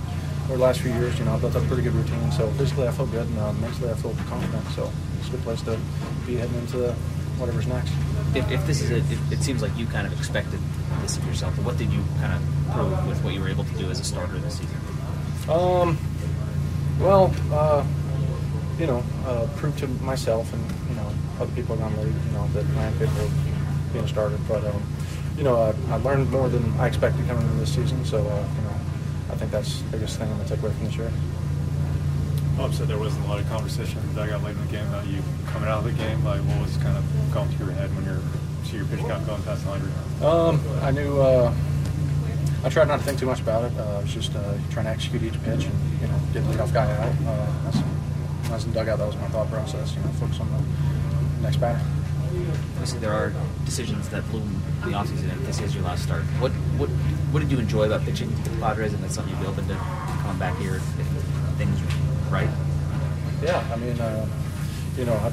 [0.45, 2.31] over the last few years, you know, I've built up a pretty good routine.
[2.31, 4.67] So physically, I feel good, and uh, mentally, I feel confident.
[4.75, 5.77] So it's a good place to
[6.25, 6.95] be heading into
[7.37, 7.91] whatever's next.
[8.35, 10.59] If, if this is it, it, it seems like you kind of expected
[11.01, 11.57] this of yourself.
[11.59, 14.03] What did you kind of prove with what you were able to do as a
[14.03, 14.77] starter this season?
[15.49, 15.97] Um,
[16.99, 17.85] well, uh,
[18.77, 22.31] you know, uh, prove to myself and you know other people around the league, you
[22.31, 24.37] know, that I am capable of being a starter.
[24.47, 24.83] But um,
[25.37, 28.05] you know, I, I learned more than I expected coming into this season.
[28.05, 28.75] So uh, you know,
[29.31, 31.11] I think that's the biggest thing I'm gonna take away from this year.
[32.59, 34.85] Bob said there wasn't a lot of conversation that the dugout late in the game
[34.89, 36.21] about you coming out of the game.
[36.25, 38.19] Like, what was kind of going through your head when you're
[38.65, 40.27] see your pitch count going past 100?
[40.27, 41.21] Um, I knew.
[41.21, 41.55] Uh,
[42.61, 43.79] I tried not to think too much about it.
[43.79, 46.51] Uh, I was just uh, trying to execute each pitch and you know get the
[46.51, 47.15] leadoff guy out.
[47.23, 49.95] Uh, that's, when I was in the dugout, that was my thought process.
[49.95, 51.79] You know, focus on the next batter.
[52.75, 53.31] Obviously, there are
[53.63, 56.23] decisions that loom in the offseason, and this is your last start.
[56.43, 56.89] What what
[57.31, 59.65] what did you enjoy about pitching to the Padres, and that's something you'd be open
[59.69, 61.07] to coming back here if
[61.57, 61.79] things
[62.29, 62.49] right?
[63.43, 64.27] Yeah, I mean, uh,
[64.97, 65.31] you know, I,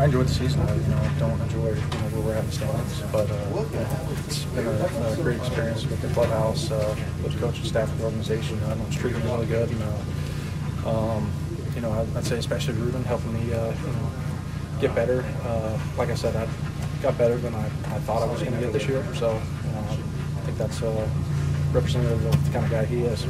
[0.00, 0.60] I enjoyed the season.
[0.60, 3.30] I, you know, I don't enjoy you know where we're at in the standings, but
[3.30, 7.94] uh, it's been a, a great experience with the clubhouse, uh, with the coaching staff,
[7.98, 8.62] the organization.
[8.64, 11.32] I know it's treated really good, and uh, um,
[11.74, 14.10] you know, I'd, say especially Ruben helping me, uh, you know,
[14.80, 15.24] get better.
[15.44, 16.48] Uh, like I said, I
[17.02, 19.04] got better than I, I thought I was going to get this year.
[19.14, 20.80] So I think that's
[21.72, 23.26] representative of the kind of guy he is.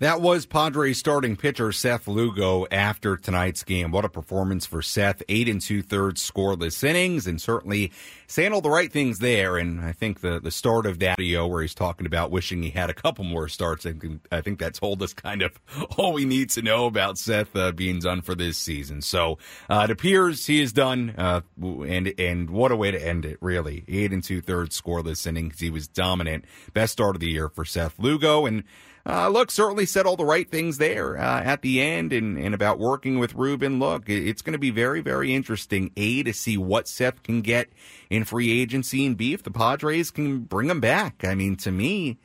[0.00, 3.92] That was Padres starting pitcher Seth Lugo after tonight's game.
[3.92, 5.22] What a performance for Seth.
[5.28, 7.92] Eight and two thirds scoreless innings and certainly
[8.26, 9.56] saying all the right things there.
[9.56, 12.70] And I think the, the start of that video where he's talking about wishing he
[12.70, 15.60] had a couple more starts, I think, I think that told us kind of
[15.96, 19.00] all we need to know about Seth uh, being done for this season.
[19.00, 19.38] So
[19.70, 21.14] uh, it appears he is done.
[21.16, 23.84] Uh, and, and what a way to end it, really.
[23.86, 25.60] Eight and two thirds scoreless innings.
[25.60, 26.46] He was dominant.
[26.72, 28.46] Best start of the year for Seth Lugo.
[28.46, 28.64] And
[29.06, 32.54] uh, look, certainly said all the right things there uh, at the end and, and
[32.54, 33.78] about working with Ruben.
[33.78, 37.68] Look, it's going to be very, very interesting, A, to see what Seth can get
[38.08, 41.24] in free agency, and B, if the Padres can bring him back.
[41.24, 42.18] I mean, to me,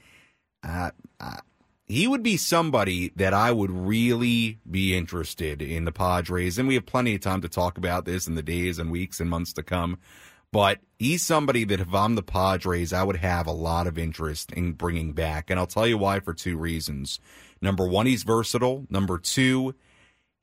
[0.64, 1.38] uh, uh
[1.90, 6.60] he would be somebody that I would really be interested in the Padres.
[6.60, 9.20] And we have plenty of time to talk about this in the days and weeks
[9.20, 9.98] and months to come.
[10.52, 14.52] But he's somebody that if I'm the Padres, I would have a lot of interest
[14.52, 15.50] in bringing back.
[15.50, 17.20] And I'll tell you why for two reasons.
[17.62, 18.88] Number one, he's versatile.
[18.90, 19.76] Number two,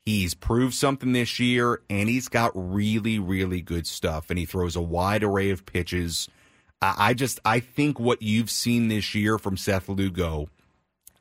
[0.05, 4.31] he's proved something this year and he's got really, really good stuff.
[4.31, 6.29] And he throws a wide array of pitches.
[6.81, 10.49] I just, I think what you've seen this year from Seth Lugo,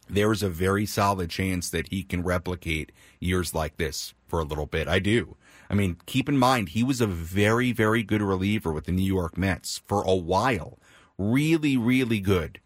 [0.08, 4.65] there's a very solid chance that he can replicate years like this for a little
[4.65, 4.89] bit.
[4.89, 5.38] I do.
[5.69, 9.02] I mean, keep in mind, he was a very, very good reliever with the New
[9.02, 10.78] York Mets for a while.
[11.17, 12.60] Really, really good.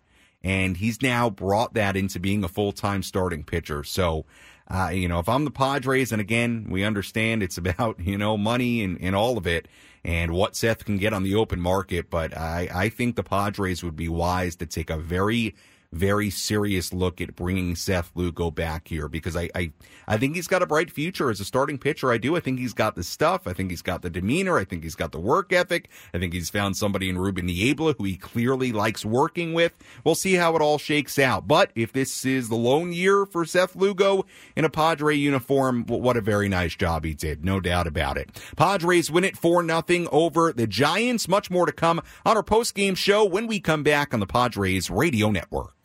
[0.44, 3.84] And he's now brought that into being a full time starting pitcher.
[3.84, 4.26] So,
[4.68, 8.36] uh, you know, if I'm the Padres, and again, we understand it's about, you know,
[8.36, 9.68] money and, and all of it
[10.04, 12.10] and what Seth can get on the open market.
[12.10, 15.54] But I, I think the Padres would be wise to take a very
[15.92, 19.72] very serious look at bringing Seth Lugo back here because I, I,
[20.08, 22.12] I think he's got a bright future as a starting pitcher.
[22.12, 22.36] I do.
[22.36, 23.48] I think he's got the stuff.
[23.48, 24.58] I think he's got the demeanor.
[24.58, 25.90] I think he's got the work ethic.
[26.14, 29.74] I think he's found somebody in Ruben Niebla who he clearly likes working with.
[30.04, 31.48] We'll see how it all shakes out.
[31.48, 34.26] But if this is the lone year for Seth Lugo
[34.56, 37.44] in a Padre uniform, what a very nice job he did.
[37.44, 38.30] No doubt about it.
[38.56, 41.28] Padres win it 4 nothing over the Giants.
[41.28, 44.28] Much more to come on our post game show when we come back on the
[44.28, 45.79] Padres radio network.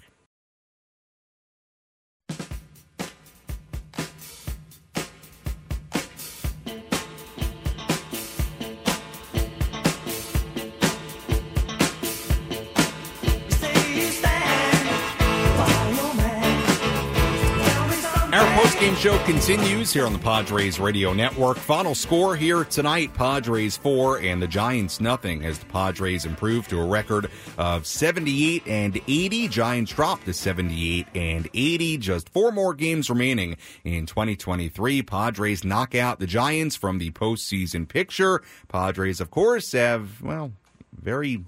[18.80, 21.56] Game show continues here on the Padres Radio Network.
[21.56, 25.44] Final score here tonight: Padres four and the Giants nothing.
[25.44, 31.06] As the Padres improve to a record of 78 and 80, Giants drop to 78
[31.14, 31.98] and 80.
[31.98, 35.02] Just four more games remaining in 2023.
[35.02, 38.42] Padres knock out the Giants from the postseason picture.
[38.68, 40.52] Padres, of course, have well
[41.00, 41.44] very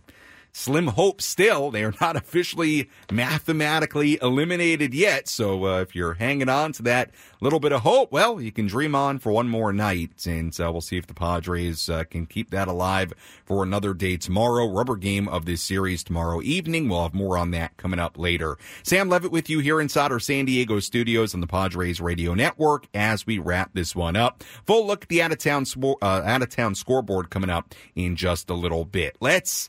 [0.57, 1.71] slim hope still.
[1.71, 5.29] They are not officially mathematically eliminated yet.
[5.29, 8.67] So uh, if you're hanging on to that little bit of hope, well, you can
[8.67, 10.27] dream on for one more night.
[10.27, 13.13] And uh, we'll see if the Padres uh, can keep that alive
[13.45, 14.67] for another day tomorrow.
[14.67, 16.89] Rubber game of this series tomorrow evening.
[16.89, 18.57] We'll have more on that coming up later.
[18.83, 22.87] Sam Levitt with you here inside our San Diego studios on the Padres Radio Network
[22.95, 24.43] as we wrap this one up.
[24.65, 25.67] Full look at the out of town,
[26.01, 29.17] uh, out of town scoreboard coming up in just a little bit.
[29.21, 29.69] Let's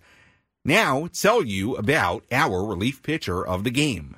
[0.67, 4.17] now, tell you about our relief pitcher of the game.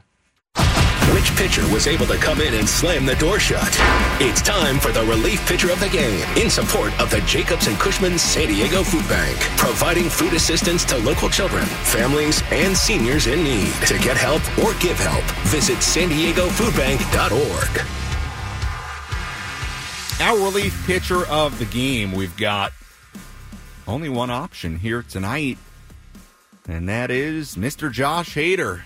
[1.14, 3.76] Which pitcher was able to come in and slam the door shut?
[4.22, 7.78] It's time for the relief pitcher of the game in support of the Jacobs and
[7.80, 13.44] Cushman San Diego Food Bank, providing food assistance to local children, families, and seniors in
[13.44, 13.74] need.
[13.88, 17.86] To get help or give help, visit san diego foodbank.org.
[20.22, 22.72] Our relief pitcher of the game, we've got
[23.88, 25.58] only one option here tonight
[26.70, 27.92] and that is Mr.
[27.92, 28.82] Josh Hader.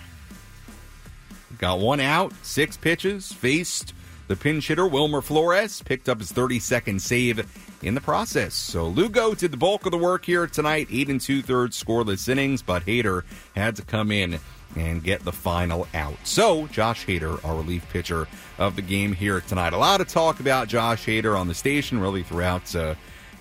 [1.58, 3.92] Got one out, six pitches, faced
[4.26, 7.46] the pinch hitter Wilmer Flores, picked up his 32nd save
[7.82, 8.54] in the process.
[8.54, 12.28] So Lugo did the bulk of the work here tonight, eight and two thirds scoreless
[12.28, 13.22] innings, but Hader
[13.54, 14.40] had to come in
[14.76, 16.16] and get the final out.
[16.24, 18.26] So Josh Hader, our relief pitcher
[18.58, 19.74] of the game here tonight.
[19.74, 22.74] A lot of talk about Josh Hader on the station, really throughout.
[22.74, 22.94] Uh,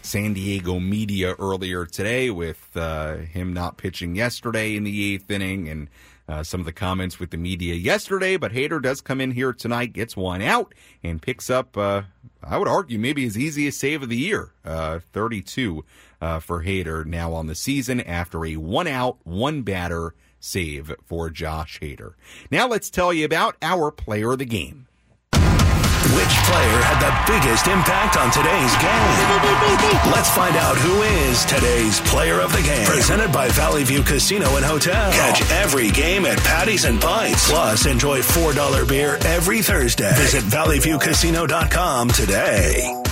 [0.03, 5.69] San Diego media earlier today with uh, him not pitching yesterday in the eighth inning
[5.69, 5.89] and
[6.27, 9.53] uh, some of the comments with the media yesterday, but Hader does come in here
[9.53, 12.03] tonight, gets one out, and picks up, uh,
[12.43, 15.85] I would argue, maybe his easiest save of the year, uh, 32
[16.21, 21.29] uh, for Hader now on the season after a one out, one batter save for
[21.29, 22.13] Josh Hader.
[22.51, 24.87] Now let's tell you about our player of the game.
[26.15, 30.11] Which player had the biggest impact on today's game?
[30.13, 32.85] Let's find out who is today's player of the game.
[32.85, 35.11] Presented by Valley View Casino and Hotel.
[35.11, 37.49] Catch every game at Patties and Pints.
[37.49, 40.13] Plus, enjoy $4 beer every Thursday.
[40.15, 43.02] Visit valleyviewcasino.com today.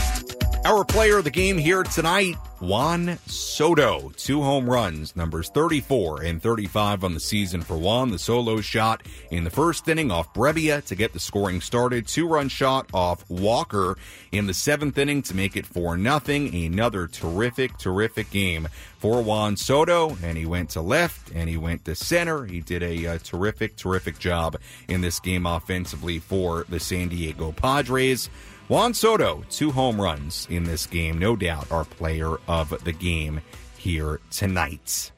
[0.63, 4.11] Our player of the game here tonight, Juan Soto.
[4.15, 8.11] Two home runs, numbers 34 and 35 on the season for Juan.
[8.11, 9.01] The solo shot
[9.31, 12.07] in the first inning off Brebbia to get the scoring started.
[12.07, 13.97] Two run shot off Walker
[14.31, 16.53] in the seventh inning to make it 4 nothing.
[16.53, 18.67] Another terrific, terrific game
[18.99, 20.15] for Juan Soto.
[20.21, 22.45] And he went to left and he went to center.
[22.45, 24.57] He did a, a terrific, terrific job
[24.87, 28.29] in this game offensively for the San Diego Padres.
[28.71, 33.41] Juan Soto, two home runs in this game, no doubt our player of the game
[33.77, 35.11] here tonight.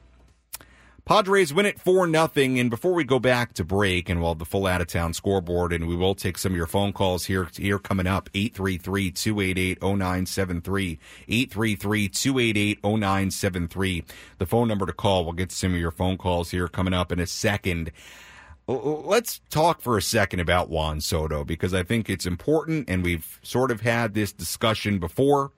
[1.04, 2.58] Padres win it 4 nothing.
[2.58, 5.72] And before we go back to break and while the full out of town scoreboard,
[5.72, 9.80] and we will take some of your phone calls here, here coming up 833 288
[9.80, 10.98] 0973.
[11.28, 14.04] 833 288 0973.
[14.38, 15.22] The phone number to call.
[15.24, 17.92] We'll get some of your phone calls here coming up in a second.
[18.66, 23.38] Let's talk for a second about Juan Soto because I think it's important, and we've
[23.42, 25.52] sort of had this discussion before,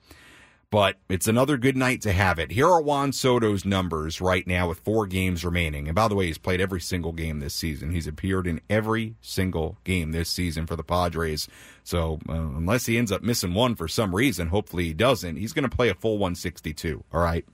[0.69, 2.51] but it's another good night to have it.
[2.51, 5.87] Here are Juan Soto's numbers right now with four games remaining.
[5.87, 7.91] And by the way, he's played every single game this season.
[7.91, 11.47] He's appeared in every single game this season for the Padres.
[11.85, 15.53] So uh, unless he ends up missing one for some reason, hopefully he doesn't, he's
[15.53, 17.05] going to play a full 162.
[17.13, 17.45] All right.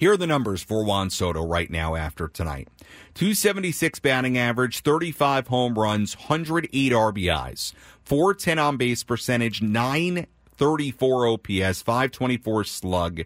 [0.00, 2.68] Here are the numbers for Juan Soto right now after tonight
[3.12, 7.74] 276 batting average, 35 home runs, 108 RBIs,
[8.04, 13.20] 410 on base percentage, 934 OPS, 524 slug.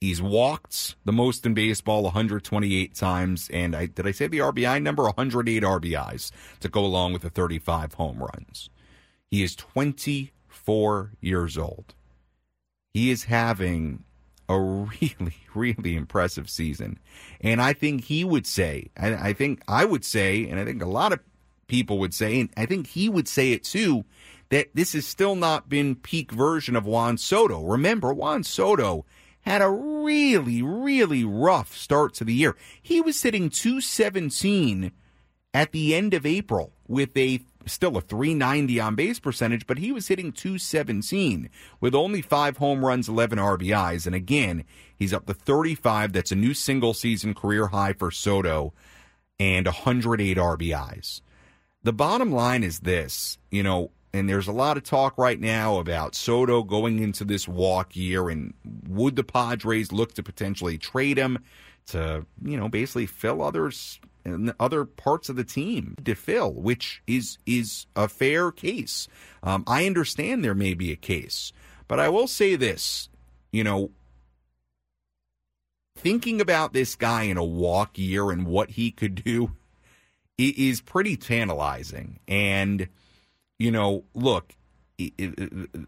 [0.00, 3.48] He's walked the most in baseball 128 times.
[3.52, 5.04] And I, did I say the RBI number?
[5.04, 8.70] 108 RBIs to go along with the 35 home runs.
[9.30, 11.94] He is 24 years old.
[12.92, 14.02] He is having
[14.52, 16.98] a really, really impressive season.
[17.40, 20.82] And I think he would say, I, I think I would say, and I think
[20.82, 21.20] a lot of
[21.66, 24.04] people would say, and I think he would say it too,
[24.50, 27.62] that this has still not been peak version of Juan Soto.
[27.64, 29.06] Remember, Juan Soto
[29.40, 32.56] had a really, really rough start to the year.
[32.80, 34.92] He was sitting 217
[35.54, 39.92] at the end of April with a still a 390 on base percentage, but he
[39.92, 41.48] was hitting 217
[41.80, 44.06] with only five home runs, 11 RBIs.
[44.06, 44.64] And again,
[44.98, 46.12] he's up to 35.
[46.12, 48.72] That's a new single season career high for Soto
[49.38, 51.20] and 108 RBIs.
[51.82, 55.78] The bottom line is this, you know, and there's a lot of talk right now
[55.78, 58.52] about Soto going into this walk year and
[58.88, 61.38] would the Padres look to potentially trade him
[61.86, 67.02] to, you know, basically fill others and other parts of the team to fill, which
[67.06, 69.08] is is a fair case.
[69.42, 71.52] Um, I understand there may be a case,
[71.88, 73.08] but I will say this:
[73.50, 73.90] you know,
[75.96, 79.52] thinking about this guy in a walk year and what he could do
[80.38, 82.18] is pretty tantalizing.
[82.28, 82.88] And
[83.58, 84.54] you know, look,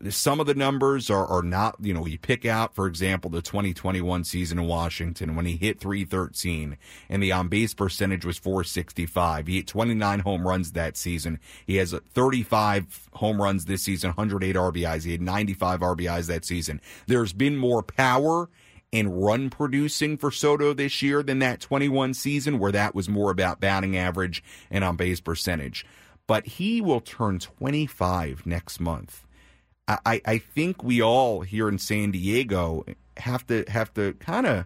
[0.09, 3.43] some of the numbers are, are not, you know, you pick out, for example, the
[3.43, 6.79] 2021 season in Washington when he hit 313
[7.09, 9.47] and the on base percentage was 465.
[9.47, 11.39] He hit 29 home runs that season.
[11.67, 15.05] He has 35 home runs this season, 108 RBIs.
[15.05, 16.81] He had 95 RBIs that season.
[17.07, 18.49] There's been more power
[18.93, 23.31] and run producing for Soto this year than that 21 season where that was more
[23.31, 25.85] about batting average and on base percentage
[26.27, 29.27] but he will turn 25 next month.
[29.87, 32.87] I, I think we all here in San Diego
[33.19, 34.65] have to have to kind of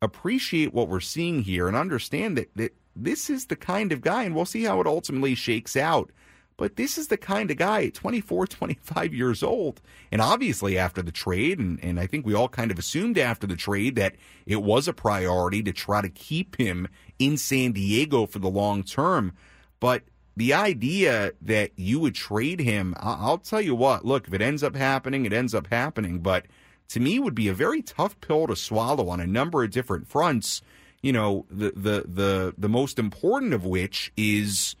[0.00, 4.22] appreciate what we're seeing here and understand that, that this is the kind of guy,
[4.22, 6.10] and we'll see how it ultimately shakes out.
[6.56, 9.82] But this is the kind of guy at 24, 25 years old.
[10.10, 13.46] And obviously, after the trade, and, and I think we all kind of assumed after
[13.46, 14.16] the trade that
[14.46, 18.82] it was a priority to try to keep him in San Diego for the long
[18.82, 19.32] term.
[19.80, 20.04] But
[20.36, 24.62] the idea that you would trade him, I'll tell you what, look, if it ends
[24.62, 26.20] up happening, it ends up happening.
[26.20, 26.46] But
[26.88, 30.06] to me, would be a very tough pill to swallow on a number of different
[30.08, 30.60] fronts.
[31.02, 34.76] You know, the, the, the, the most important of which is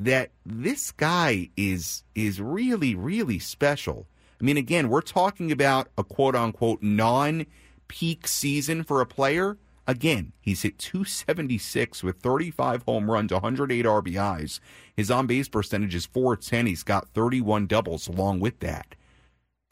[0.00, 4.06] that this guy is, is really, really special.
[4.40, 7.44] I mean, again, we're talking about a quote unquote non
[7.88, 9.58] peak season for a player.
[9.88, 14.60] Again, he's hit 276 with 35 home runs, 108 RBIs.
[14.94, 16.66] His on base percentage is 410.
[16.66, 18.94] He's got 31 doubles along with that.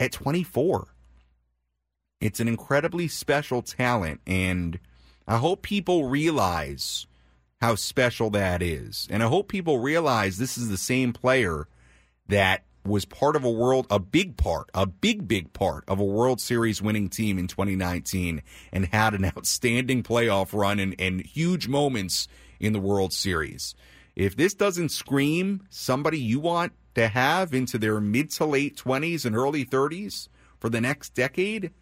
[0.01, 0.89] At 24,
[2.23, 4.79] it's an incredibly special talent, and
[5.29, 7.07] I hope people realize
[7.61, 9.07] how special that is.
[9.11, 11.69] And I hope people realize this is the same player
[12.29, 16.05] that was part of a world, a big part, a big, big part of a
[16.05, 21.69] World Series winning team in 2019 and had an outstanding playoff run and, and huge
[21.69, 22.29] moments
[22.61, 23.75] in the World Series.
[24.15, 29.27] If this doesn't scream somebody you want to have into their mid to late 20s
[29.27, 30.29] and early 30s
[30.59, 31.73] for the next decade,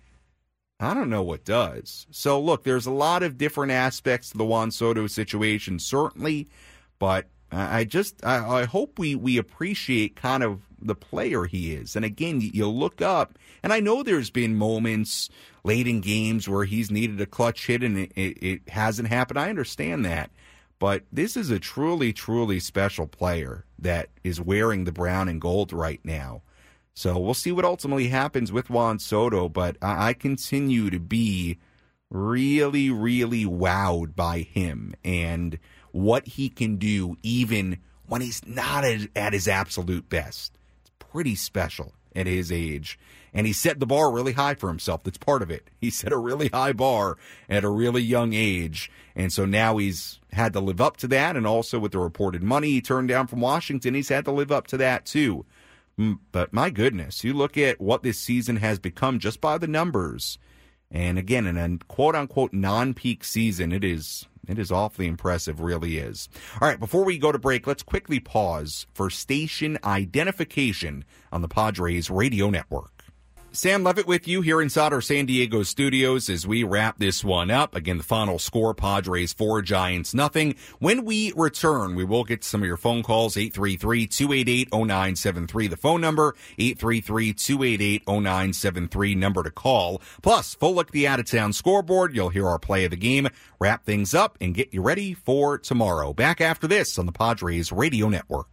[0.80, 2.06] I don't know what does.
[2.10, 6.48] So, look, there's a lot of different aspects to the Juan Soto situation, certainly,
[6.98, 11.96] but I just I, I, hope we we appreciate kind of the player he is.
[11.96, 15.28] And again, you, look up, and I know there's been moments
[15.64, 19.38] late in games where he's needed a clutch hit and it, it, it hasn't happened.
[19.38, 20.30] I understand that,
[20.78, 25.72] but this is a truly truly special player that is wearing the brown and gold
[25.72, 26.42] right now.
[26.94, 31.58] So we'll see what ultimately happens with Juan Soto, but I continue to be
[32.08, 35.58] really, really wowed by him and
[35.90, 40.56] what he can do even when he's not at his absolute best.
[41.14, 42.98] Pretty special at his age.
[43.32, 45.04] And he set the bar really high for himself.
[45.04, 45.70] That's part of it.
[45.80, 47.16] He set a really high bar
[47.48, 48.90] at a really young age.
[49.14, 51.36] And so now he's had to live up to that.
[51.36, 54.50] And also with the reported money he turned down from Washington, he's had to live
[54.50, 55.46] up to that too.
[55.96, 59.68] Mm, but my goodness, you look at what this season has become just by the
[59.68, 60.36] numbers.
[60.90, 65.60] And again, in a quote unquote non peak season, it is it is awfully impressive,
[65.60, 66.28] really is.
[66.60, 71.48] All right, before we go to break, let's quickly pause for station identification on the
[71.48, 72.93] Padres radio network.
[73.54, 77.52] Sam Levitt with you here inside our San Diego studios as we wrap this one
[77.52, 77.76] up.
[77.76, 80.56] Again, the final score Padres 4, Giants nothing.
[80.80, 85.68] When we return, we will get some of your phone calls 833 288 0973.
[85.68, 90.02] The phone number 833 288 0973 number to call.
[90.20, 92.12] Plus, full look at the out of town scoreboard.
[92.12, 93.28] You'll hear our play of the game,
[93.60, 96.12] wrap things up, and get you ready for tomorrow.
[96.12, 98.48] Back after this on the Padres Radio Network.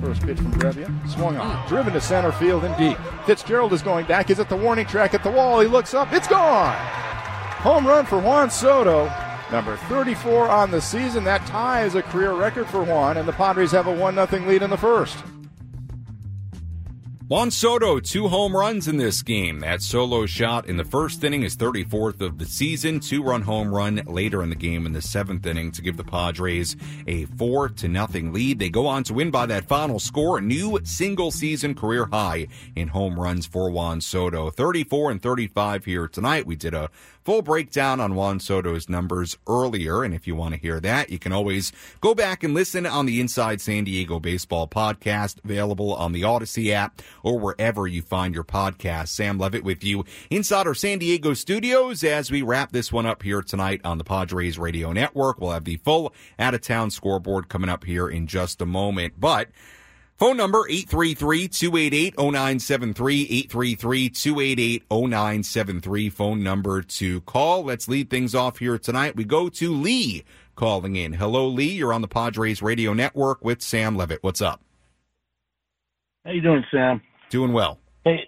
[0.00, 1.08] First pitch from Brebbia.
[1.08, 1.68] Swung on.
[1.68, 2.96] Driven to center field and deep.
[3.26, 4.28] Fitzgerald is going back.
[4.28, 5.60] He's at the warning track at the wall.
[5.60, 6.12] He looks up.
[6.12, 6.76] It's gone.
[7.62, 9.12] Home run for Juan Soto.
[9.50, 11.24] Number 34 on the season.
[11.24, 14.46] That tie is a career record for Juan, and the Padres have a 1 0
[14.46, 15.16] lead in the first.
[17.28, 19.60] Juan Soto, two home runs in this game.
[19.60, 23.00] That solo shot in the first inning is 34th of the season.
[23.00, 26.04] Two run home run later in the game in the seventh inning to give the
[26.04, 26.74] Padres
[27.06, 28.58] a four to nothing lead.
[28.58, 32.48] They go on to win by that final score, a new single season career high
[32.74, 34.48] in home runs for Juan Soto.
[34.48, 36.46] 34 and 35 here tonight.
[36.46, 36.88] We did a
[37.28, 40.02] full breakdown on Juan Soto's numbers earlier.
[40.02, 43.04] And if you want to hear that, you can always go back and listen on
[43.04, 48.34] the Inside San Diego Baseball podcast, available on the Audacy app or wherever you find
[48.34, 49.08] your podcast.
[49.08, 53.22] Sam Levitt with you inside our San Diego studios as we wrap this one up
[53.22, 55.40] here tonight on the Padres Radio Network.
[55.40, 59.14] We'll have the full out of town scoreboard coming up here in just a moment.
[59.18, 59.48] But
[60.18, 63.48] Phone number 833-288-0973,
[64.88, 67.62] 833-288-0973 phone number to call.
[67.62, 69.14] Let's lead things off here tonight.
[69.14, 70.24] We go to Lee
[70.56, 71.12] calling in.
[71.12, 74.24] Hello Lee, you're on the Padres Radio Network with Sam Levitt.
[74.24, 74.60] What's up?
[76.24, 77.00] How you doing, Sam?
[77.30, 77.78] Doing well.
[78.04, 78.26] Hey,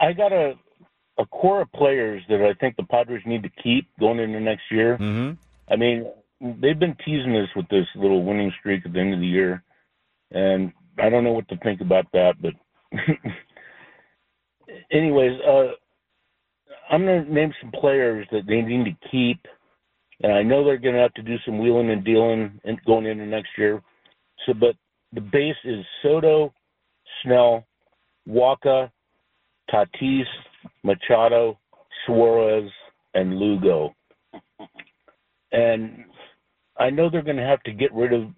[0.00, 0.54] I got a
[1.18, 4.64] a core of players that I think the Padres need to keep going into next
[4.70, 4.98] year.
[4.98, 5.32] Mm-hmm.
[5.72, 6.04] I mean,
[6.60, 9.62] they've been teasing us with this little winning streak at the end of the year
[10.30, 12.34] and I don't know what to think about that.
[12.40, 12.52] But
[14.90, 15.72] anyways, uh,
[16.90, 19.40] I'm going to name some players that they need to keep,
[20.22, 23.06] and I know they're going to have to do some wheeling and dealing and going
[23.06, 23.82] into next year.
[24.46, 24.76] So, but
[25.12, 26.52] the base is Soto,
[27.22, 27.64] Snell,
[28.28, 28.90] Wacha,
[29.70, 30.24] Tatis,
[30.82, 31.58] Machado,
[32.06, 32.70] Suarez,
[33.14, 33.94] and Lugo.
[35.52, 36.04] And
[36.78, 38.28] I know they're going to have to get rid of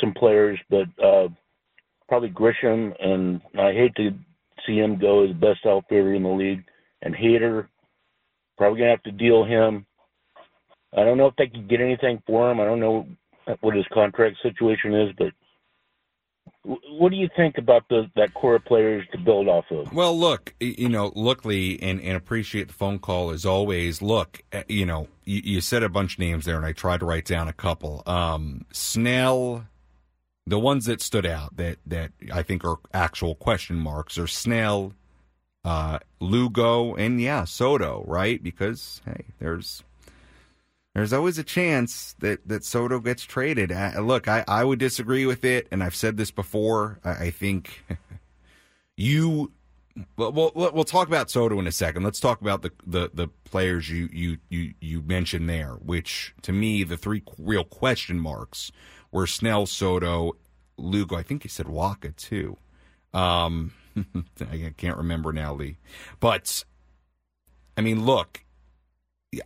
[0.00, 1.28] some players, but uh,
[2.08, 4.10] probably Grisham, and I hate to
[4.66, 6.64] see him go as best outfielder in the league.
[7.02, 7.68] And Hader,
[8.56, 9.86] probably gonna have to deal him.
[10.96, 12.60] I don't know if they could get anything for him.
[12.60, 13.06] I don't know
[13.60, 15.28] what his contract situation is, but
[16.64, 19.92] what do you think about the, that core of players to build off of?
[19.92, 24.00] Well, look, you know, Lee, and, and appreciate the phone call as always.
[24.00, 27.00] Look, eh, you know, you, you, said a bunch of names there, and I tried
[27.00, 28.02] to write down a couple.
[28.06, 29.66] Um, Snell,
[30.46, 34.94] the ones that stood out that that I think are actual question marks are Snell,
[35.64, 38.42] uh, Lugo, and yeah, Soto, right?
[38.42, 39.84] Because hey, there's
[40.94, 43.72] there's always a chance that, that Soto gets traded.
[43.72, 47.00] Uh, look, I, I would disagree with it, and I've said this before.
[47.04, 47.84] I, I think
[48.96, 49.52] you.
[50.16, 52.02] Well, we'll, we'll talk about Soto in a second.
[52.02, 56.52] Let's talk about the, the, the players you, you, you, you mentioned there, which to
[56.52, 58.72] me, the three real question marks
[59.12, 60.32] were Snell, Soto,
[60.76, 61.14] Lugo.
[61.14, 62.56] I think you said Wacha, too.
[63.12, 63.72] Um,
[64.40, 65.78] I can't remember now, Lee.
[66.18, 66.64] But,
[67.76, 68.44] I mean, look,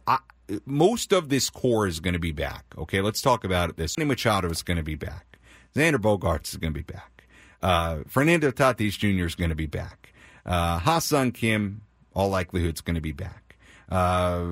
[0.07, 0.19] I,
[0.65, 2.65] most of this core is going to be back.
[2.77, 3.77] Okay, let's talk about.
[3.77, 5.39] This Machado is going to be back.
[5.75, 7.29] Xander Bogaerts is going to be back.
[7.63, 9.27] Uh, Fernando Tatis Jr.
[9.27, 10.13] is going to be back.
[10.47, 11.83] Uh, Ha-Seong Kim,
[12.15, 13.57] all likelihood, is going to be back.
[13.91, 14.45] Uh,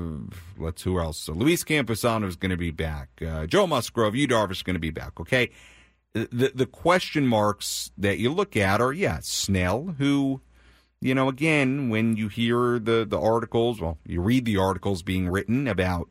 [0.58, 1.18] let's who else?
[1.18, 3.08] So Luis Campusano is going to be back.
[3.26, 5.20] Uh, Joe Musgrove, Yu Darvish is going to be back.
[5.20, 5.50] Okay,
[6.14, 10.40] the the question marks that you look at are yeah, Snell, who
[11.00, 15.28] you know, again, when you hear the, the articles, well, you read the articles being
[15.28, 16.08] written about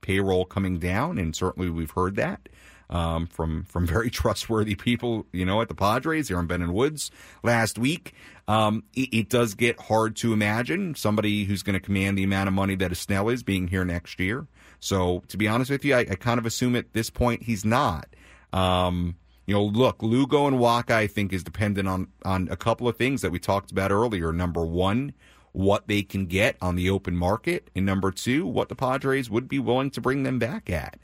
[0.00, 2.48] payroll coming down, and certainly we've heard that
[2.90, 7.10] um, from from very trustworthy people, you know, at the Padres, Aaron Ben and Woods
[7.42, 8.14] last week.
[8.46, 12.48] Um, it, it, does get hard to imagine somebody who's going to command the amount
[12.48, 14.46] of money that a Snell is being here next year.
[14.80, 17.64] So, to be honest with you, I, I kind of assume at this point he's
[17.64, 18.08] not.
[18.52, 19.16] Um,
[19.48, 22.98] you know, look, Lugo and Wacha, I think, is dependent on on a couple of
[22.98, 24.30] things that we talked about earlier.
[24.30, 25.14] Number one,
[25.52, 29.48] what they can get on the open market, and number two, what the Padres would
[29.48, 31.00] be willing to bring them back at.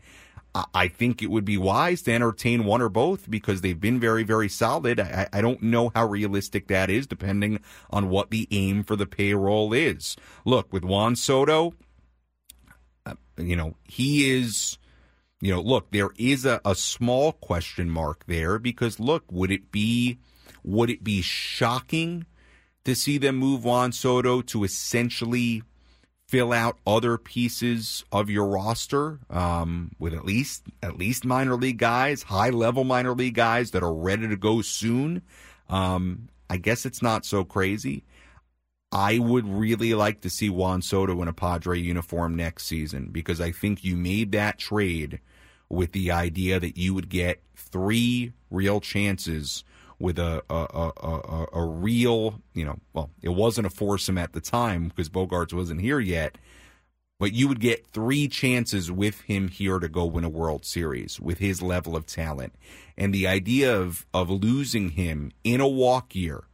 [0.74, 4.24] I think it would be wise to entertain one or both because they've been very,
[4.24, 5.01] very solid.
[5.01, 7.59] I, I, don't know how realistic that is, depending
[7.90, 10.16] on what the aim for the payroll is.
[10.45, 11.74] Look, with Juan Soto,
[13.05, 14.78] uh, you know, he is
[15.41, 19.70] you know, look, there is a, a small question mark there because look, would it
[19.70, 20.18] be
[20.62, 22.26] would it be shocking
[22.85, 25.62] to see them move Juan Soto to essentially
[26.28, 31.78] fill out other pieces of your roster um, with at least at least minor league
[31.78, 35.22] guys, high level minor league guys that are ready to go soon.
[35.68, 38.05] Um, I guess it's not so crazy.
[38.95, 43.40] I would really like to see Juan Soto in a Padre uniform next season because
[43.40, 45.18] I think you made that trade
[45.68, 49.64] with the idea that you would get three real chances
[49.99, 54.32] with a a, a, a, a real, you know, well, it wasn't a foursome at
[54.32, 56.38] the time because Bogaerts wasn't here yet,
[57.18, 61.18] but you would get three chances with him here to go win a World Series
[61.18, 62.55] with his level of talent.
[62.97, 66.45] And the idea of, of losing him in a walk year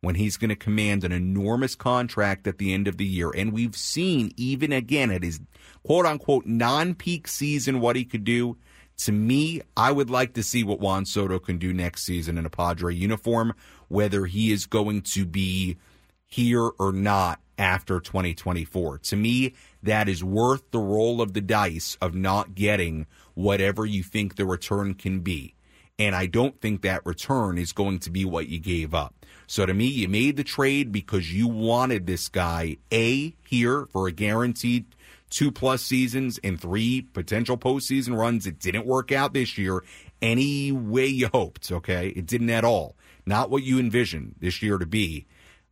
[0.00, 3.30] when he's going to command an enormous contract at the end of the year.
[3.30, 5.40] And we've seen, even again at his
[5.84, 8.56] quote unquote non peak season, what he could do.
[8.98, 12.44] To me, I would like to see what Juan Soto can do next season in
[12.44, 13.54] a Padre uniform,
[13.88, 15.78] whether he is going to be
[16.26, 18.98] here or not after 2024.
[18.98, 24.02] To me, that is worth the roll of the dice of not getting whatever you
[24.02, 25.54] think the return can be.
[26.00, 29.14] And I don't think that return is going to be what you gave up.
[29.46, 34.08] So to me, you made the trade because you wanted this guy A here for
[34.08, 34.86] a guaranteed
[35.28, 38.46] two plus seasons and three potential postseason runs.
[38.46, 39.84] It didn't work out this year
[40.22, 42.08] any way you hoped, okay?
[42.08, 42.96] It didn't at all.
[43.26, 45.26] Not what you envisioned this year to be.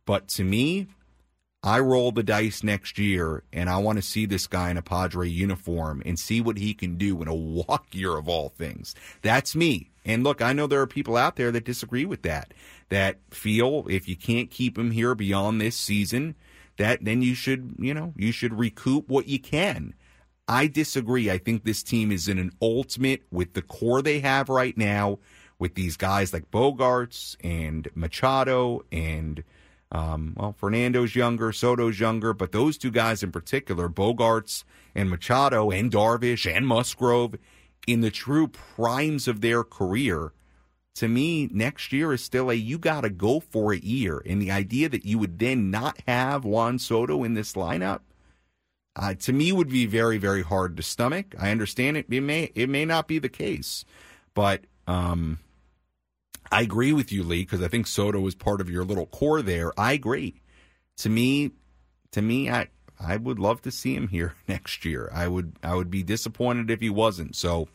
[0.05, 0.89] But to me,
[1.63, 4.83] I roll the dice next year and I want to see this guy in a
[4.83, 8.93] Padre uniform and see what he can do in a walk year of all things.
[9.23, 9.88] That's me.
[10.05, 12.53] And look, I know there are people out there that disagree with that
[12.89, 16.35] that feel if you can't keep him here beyond this season,
[16.77, 19.93] that then you should, you know, you should recoup what you can.
[20.47, 21.29] I disagree.
[21.29, 25.19] I think this team is in an ultimate with the core they have right now,
[25.59, 29.43] with these guys like Bogaerts and Machado and
[29.91, 35.71] um, well, Fernando's younger, Soto's younger, but those two guys in particular, Bogaerts and Machado
[35.71, 37.35] and Darvish and Musgrove,
[37.91, 40.31] in the true primes of their career,
[40.95, 44.21] to me, next year is still a you got to go for it year.
[44.25, 48.01] And the idea that you would then not have Juan Soto in this lineup,
[48.95, 51.33] uh, to me, would be very, very hard to stomach.
[51.39, 52.05] I understand it.
[52.09, 53.85] It may, it may not be the case,
[54.33, 55.39] but um,
[56.51, 59.41] I agree with you, Lee, because I think Soto is part of your little core
[59.41, 59.71] there.
[59.79, 60.41] I agree.
[60.97, 61.51] To me,
[62.11, 62.67] to me, I
[62.99, 65.09] I would love to see him here next year.
[65.13, 67.35] I would I would be disappointed if he wasn't.
[67.35, 67.69] So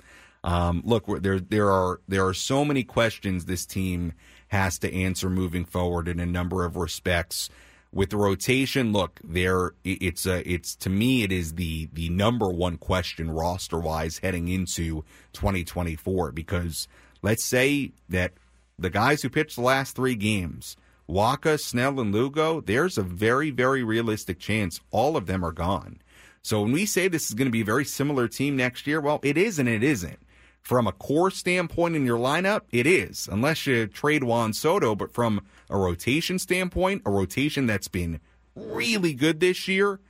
[0.44, 4.12] um, look, there there are there are so many questions this team
[4.48, 7.48] has to answer moving forward in a number of respects.
[7.92, 12.50] With the rotation, look, there it's a it's to me it is the the number
[12.50, 16.88] one question roster wise heading into 2024 because
[17.22, 18.32] let's say that
[18.78, 20.76] the guys who pitched the last three games,
[21.09, 26.00] Wacha, Snell, and Lugo, there's a very, very realistic chance all of them are gone.
[26.42, 29.00] So when we say this is going to be a very similar team next year,
[29.00, 30.18] well, it is and it isn't.
[30.61, 34.94] From a core standpoint in your lineup, it is, unless you trade Juan Soto.
[34.94, 38.20] But from a rotation standpoint, a rotation that's been
[38.55, 40.00] really good this year,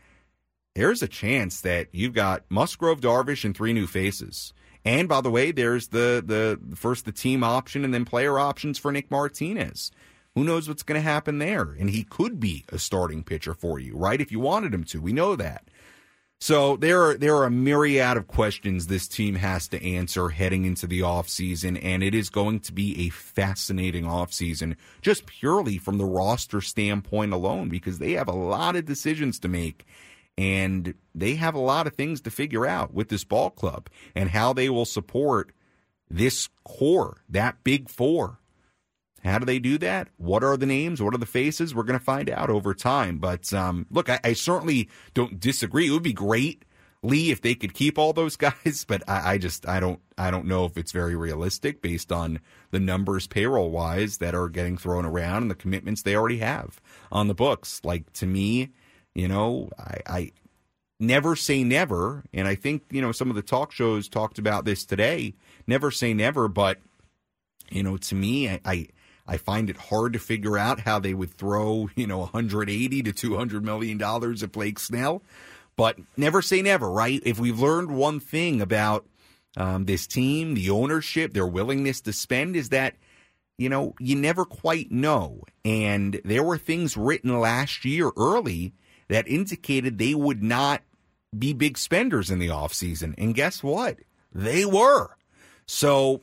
[0.75, 4.53] there's a chance that you've got Musgrove, Darvish, and three new faces.
[4.85, 8.79] And by the way, there's the the first the team option and then player options
[8.79, 9.91] for Nick Martinez.
[10.35, 11.77] Who knows what's going to happen there?
[11.79, 14.21] And he could be a starting pitcher for you, right?
[14.21, 15.69] If you wanted him to, we know that.
[16.41, 20.65] So there are there are a myriad of questions this team has to answer heading
[20.67, 25.97] into the offseason, and it is going to be a fascinating offseason just purely from
[25.97, 29.87] the roster standpoint alone, because they have a lot of decisions to make
[30.37, 34.31] and they have a lot of things to figure out with this ball club and
[34.31, 35.53] how they will support
[36.11, 38.39] this core, that big four.
[39.25, 40.09] How do they do that?
[40.19, 41.01] What are the names?
[41.01, 41.75] What are the faces?
[41.75, 43.19] We're going to find out over time.
[43.19, 45.87] But um, look, I, I, certainly don't disagree.
[45.87, 46.65] It would be great,
[47.03, 48.85] Lee, if they could keep all those guys.
[48.87, 52.41] But I, I just I don't I don't know if it's very realistic based on
[52.71, 56.81] the numbers payroll wise that are getting thrown around and the commitments they already have
[57.11, 57.81] on the books.
[57.83, 58.73] Like to me,
[59.15, 60.33] you know, I, I
[61.01, 62.25] never say never.
[62.35, 65.35] And I think you know some of the talk shows talked about this today.
[65.67, 66.79] Never say never, but
[67.71, 68.89] you know, to me, I, I
[69.27, 73.13] I find it hard to figure out how they would throw, you know, 180 to
[73.13, 75.23] 200 million dollars at Blake Snell.
[75.77, 77.21] But never say never, right?
[77.25, 79.07] If we've learned one thing about
[79.57, 82.95] um, this team, the ownership, their willingness to spend, is that
[83.59, 85.43] you know you never quite know.
[85.65, 88.75] And there were things written last year early
[89.09, 90.83] that indicated they would not
[91.37, 93.15] be big spenders in the offseason.
[93.19, 93.99] And guess what?
[94.33, 95.17] They were.
[95.67, 96.23] So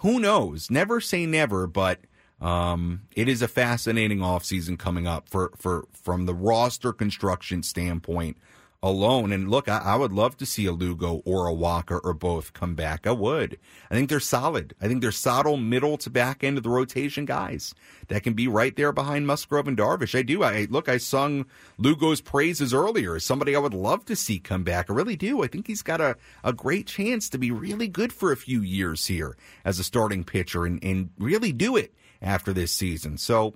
[0.00, 0.70] who knows?
[0.70, 2.00] Never say never, but
[2.40, 8.38] um, it is a fascinating offseason coming up for, for from the roster construction standpoint
[8.82, 9.30] alone.
[9.32, 12.52] And look, I, I, would love to see a Lugo or a Walker or both
[12.54, 13.06] come back.
[13.06, 13.58] I would.
[13.90, 14.74] I think they're solid.
[14.80, 17.74] I think they're solid middle to back end of the rotation guys
[18.08, 20.18] that can be right there behind Musgrove and Darvish.
[20.18, 20.42] I do.
[20.42, 20.88] I look.
[20.88, 21.44] I sung
[21.76, 24.88] Lugo's praises earlier as somebody I would love to see come back.
[24.88, 25.42] I really do.
[25.42, 28.62] I think he's got a, a great chance to be really good for a few
[28.62, 33.16] years here as a starting pitcher and, and really do it after this season.
[33.18, 33.54] So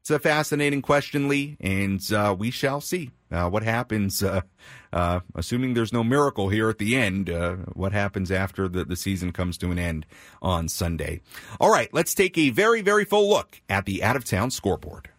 [0.00, 4.22] it's a fascinating question, Lee, and uh, we shall see uh, what happens.
[4.22, 4.40] Uh,
[4.92, 8.96] uh assuming there's no miracle here at the end, uh, what happens after the, the
[8.96, 10.06] season comes to an end
[10.40, 11.20] on Sunday?
[11.60, 15.10] All right, let's take a very, very full look at the out of town scoreboard.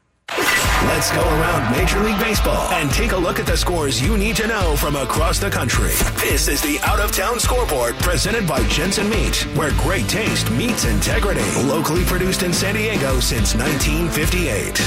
[0.88, 4.36] Let's go around Major League Baseball and take a look at the scores you need
[4.38, 5.92] to know from across the country.
[6.20, 10.86] This is the Out of Town Scoreboard presented by Jensen Meat, where great taste meets
[10.86, 11.44] integrity.
[11.64, 14.82] Locally produced in San Diego since 1958.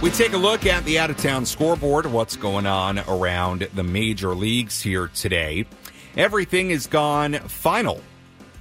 [0.00, 3.82] We take a look at the out of town scoreboard, what's going on around the
[3.82, 5.66] major leagues here today.
[6.16, 8.00] Everything has gone final.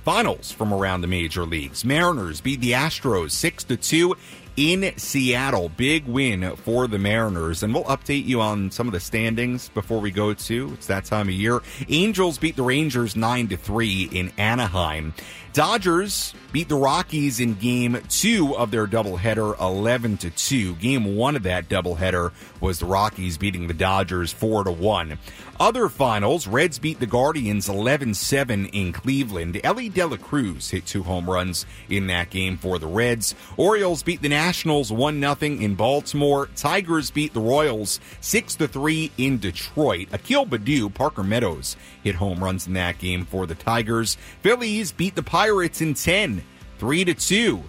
[0.03, 1.85] Finals from around the major leagues.
[1.85, 4.15] Mariners beat the Astros 6 to 2
[4.55, 5.69] in Seattle.
[5.69, 7.63] Big win for the Mariners.
[7.63, 10.71] And we'll update you on some of the standings before we go to.
[10.73, 11.61] It's that time of year.
[11.89, 15.13] Angels beat the Rangers 9 to 3 in Anaheim.
[15.53, 20.75] Dodgers beat the Rockies in game two of their doubleheader 11 to 2.
[20.75, 25.19] Game one of that doubleheader was the Rockies beating the Dodgers 4 to 1.
[25.59, 29.61] Other finals, Reds beat the Guardians 11-7 in Cleveland.
[29.63, 33.35] Elly De La Cruz hit two home runs in that game for the Reds.
[33.55, 36.49] Orioles beat the Nationals 1-0 in Baltimore.
[36.55, 40.07] Tigers beat the Royals 6-3 in Detroit.
[40.11, 44.17] Akil Baddoo, Parker Meadows hit home runs in that game for the Tigers.
[44.41, 45.42] Phillies beat the Pirates
[45.81, 46.43] in 10,
[46.79, 47.63] 3-2.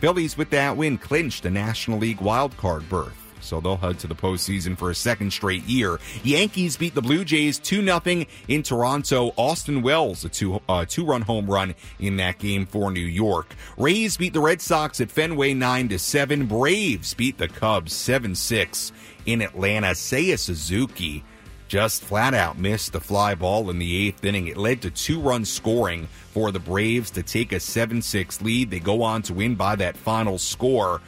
[0.00, 4.14] Phillies with that win clinched a National League wildcard berth so they'll head to the
[4.14, 5.98] postseason for a second straight year.
[6.22, 9.32] Yankees beat the Blue Jays 2 0 in Toronto.
[9.36, 13.54] Austin Wells, a two, uh, two run home run in that game for New York.
[13.76, 16.46] Rays beat the Red Sox at Fenway 9 7.
[16.46, 18.92] Braves beat the Cubs 7 6
[19.26, 19.88] in Atlanta.
[19.88, 21.24] Seiya Suzuki
[21.68, 24.48] just flat out missed the fly ball in the eighth inning.
[24.48, 28.70] It led to two run scoring for the Braves to take a 7 6 lead.
[28.70, 31.00] They go on to win by that final score.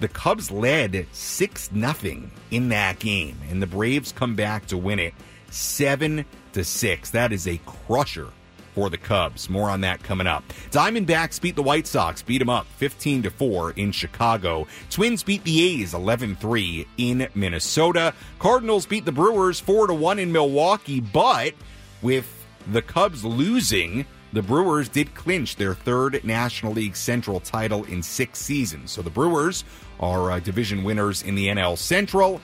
[0.00, 1.94] The Cubs led 6 0
[2.50, 5.14] in that game, and the Braves come back to win it
[5.50, 7.10] 7 to 6.
[7.10, 8.28] That is a crusher
[8.74, 9.48] for the Cubs.
[9.48, 10.44] More on that coming up.
[10.70, 14.66] Diamondbacks beat the White Sox, beat them up 15 to 4 in Chicago.
[14.90, 18.12] Twins beat the A's 11-3 in Minnesota.
[18.38, 21.54] Cardinals beat the Brewers 4 to 1 in Milwaukee, but
[22.02, 28.02] with the Cubs losing the Brewers did clinch their third National League Central title in
[28.02, 28.90] six seasons.
[28.90, 29.62] So the Brewers
[30.00, 32.40] are uh, division winners in the NL Central.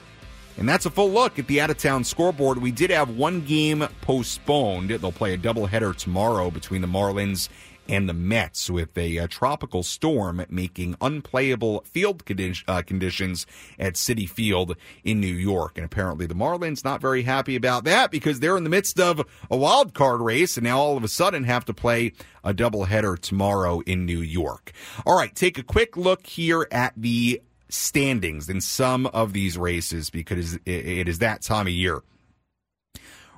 [0.57, 2.59] And that's a full look at the out of town scoreboard.
[2.59, 4.89] We did have one game postponed.
[4.89, 7.49] They'll play a doubleheader tomorrow between the Marlins
[7.89, 13.45] and the Mets with a, uh, tropical storm making unplayable field condi- uh, conditions
[13.79, 15.77] at Citi Field in New York.
[15.77, 19.25] And apparently the Marlins not very happy about that because they're in the midst of
[19.49, 23.19] a wild card race and now all of a sudden have to play a doubleheader
[23.19, 24.71] tomorrow in New York.
[25.05, 27.41] All right, take a quick look here at the
[27.71, 32.01] standings in some of these races because it is that time of year.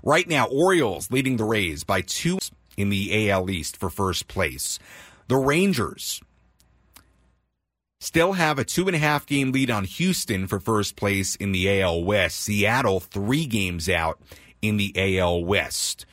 [0.03, 2.39] Right now, Orioles leading the Rays by two
[2.75, 4.79] in the AL East for first place.
[5.27, 6.21] The Rangers
[7.99, 11.53] still have a two and a half game lead on Houston for first place in
[11.53, 12.41] the AL West.
[12.41, 14.19] Seattle three games out
[14.61, 16.05] in the AL West.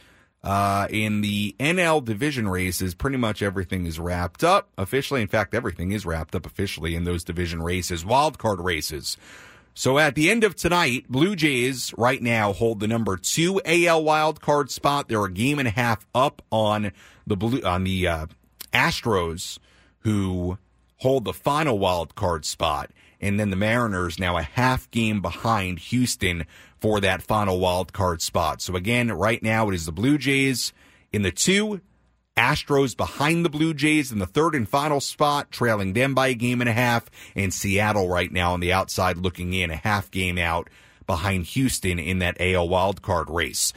[0.42, 5.20] Uh, in the NL division races, pretty much everything is wrapped up officially.
[5.20, 9.18] In fact, everything is wrapped up officially in those division races, wild card races.
[9.74, 14.02] So at the end of tonight, Blue Jays right now hold the number two AL
[14.02, 15.08] wild card spot.
[15.08, 16.92] They're a game and a half up on
[17.26, 18.26] the blue on the uh,
[18.72, 19.58] Astros,
[20.00, 20.58] who
[20.96, 25.78] hold the final wild card spot, and then the Mariners now a half game behind
[25.78, 26.46] Houston
[26.80, 28.60] for that final wild card spot.
[28.62, 30.72] So again, right now it is the Blue Jays
[31.12, 31.80] in the two,
[32.36, 36.34] Astros behind the Blue Jays in the third and final spot, trailing them by a
[36.34, 40.10] game and a half, and Seattle right now on the outside looking in a half
[40.10, 40.70] game out
[41.06, 43.72] behind Houston in that AL wildcard race.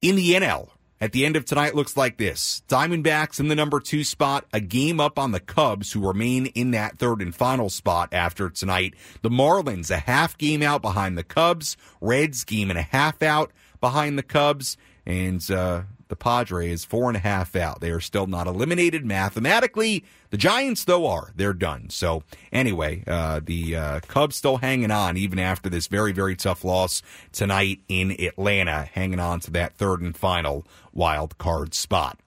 [0.00, 2.62] In the NL, at the end of tonight looks like this.
[2.68, 6.72] Diamondbacks in the number two spot, a game up on the Cubs who remain in
[6.72, 8.94] that third and final spot after tonight.
[9.22, 11.76] The Marlins a half game out behind the Cubs.
[12.00, 14.76] Reds game and a half out behind the Cubs.
[15.06, 17.80] And, uh, the Padres four and a half out.
[17.80, 20.04] They are still not eliminated mathematically.
[20.30, 21.32] The Giants, though, are.
[21.36, 21.88] They're done.
[21.90, 26.64] So, anyway, uh, the uh, Cubs still hanging on even after this very, very tough
[26.64, 27.02] loss
[27.32, 32.18] tonight in Atlanta, hanging on to that third and final wild card spot.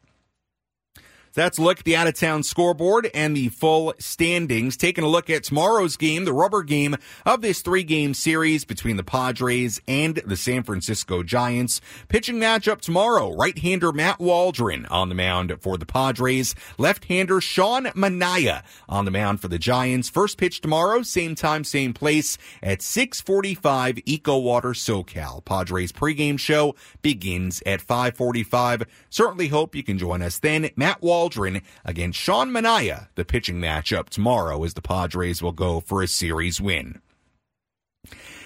[1.34, 4.76] That's a look at the out of town scoreboard and the full standings.
[4.76, 8.98] Taking a look at tomorrow's game, the rubber game of this three game series between
[8.98, 11.80] the Padres and the San Francisco Giants.
[12.10, 17.40] Pitching matchup tomorrow, right hander Matt Waldron on the mound for the Padres, left hander
[17.40, 20.10] Sean Manaea on the mound for the Giants.
[20.10, 25.46] First pitch tomorrow, same time, same place at 645 Eco Water SoCal.
[25.46, 28.84] Padres pregame show begins at 545.
[29.10, 30.70] Certainly hope you can join us then.
[30.76, 35.80] Matt Waldron Waldron against Sean Manaea, the pitching matchup tomorrow as the Padres will go
[35.80, 37.00] for a series win.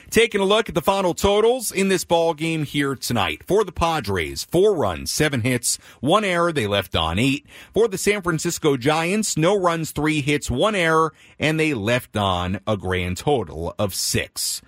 [0.10, 3.44] Taking a look at the final totals in this ball game here tonight.
[3.48, 6.52] For the Padres, four runs, seven hits, one error.
[6.52, 7.46] They left on eight.
[7.74, 12.60] For the San Francisco Giants, no runs, three hits, one error, and they left on
[12.68, 14.62] a grand total of six.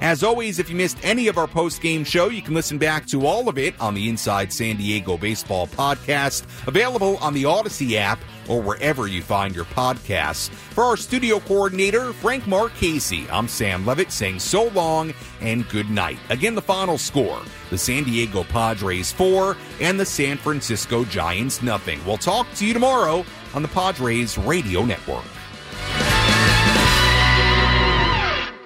[0.00, 3.06] As always, if you missed any of our post game show, you can listen back
[3.06, 7.94] to all of it on the Inside San Diego Baseball podcast, available on the Audacy
[7.94, 8.18] app
[8.48, 10.50] or wherever you find your podcasts.
[10.50, 16.18] For our studio coordinator, Frank Marchese, I'm Sam Levitt saying so long and good night.
[16.30, 22.04] Again, the final score the San Diego Padres 4 and the San Francisco Giants nothing.
[22.06, 23.24] We'll talk to you tomorrow
[23.54, 25.24] on the Padres Radio Network.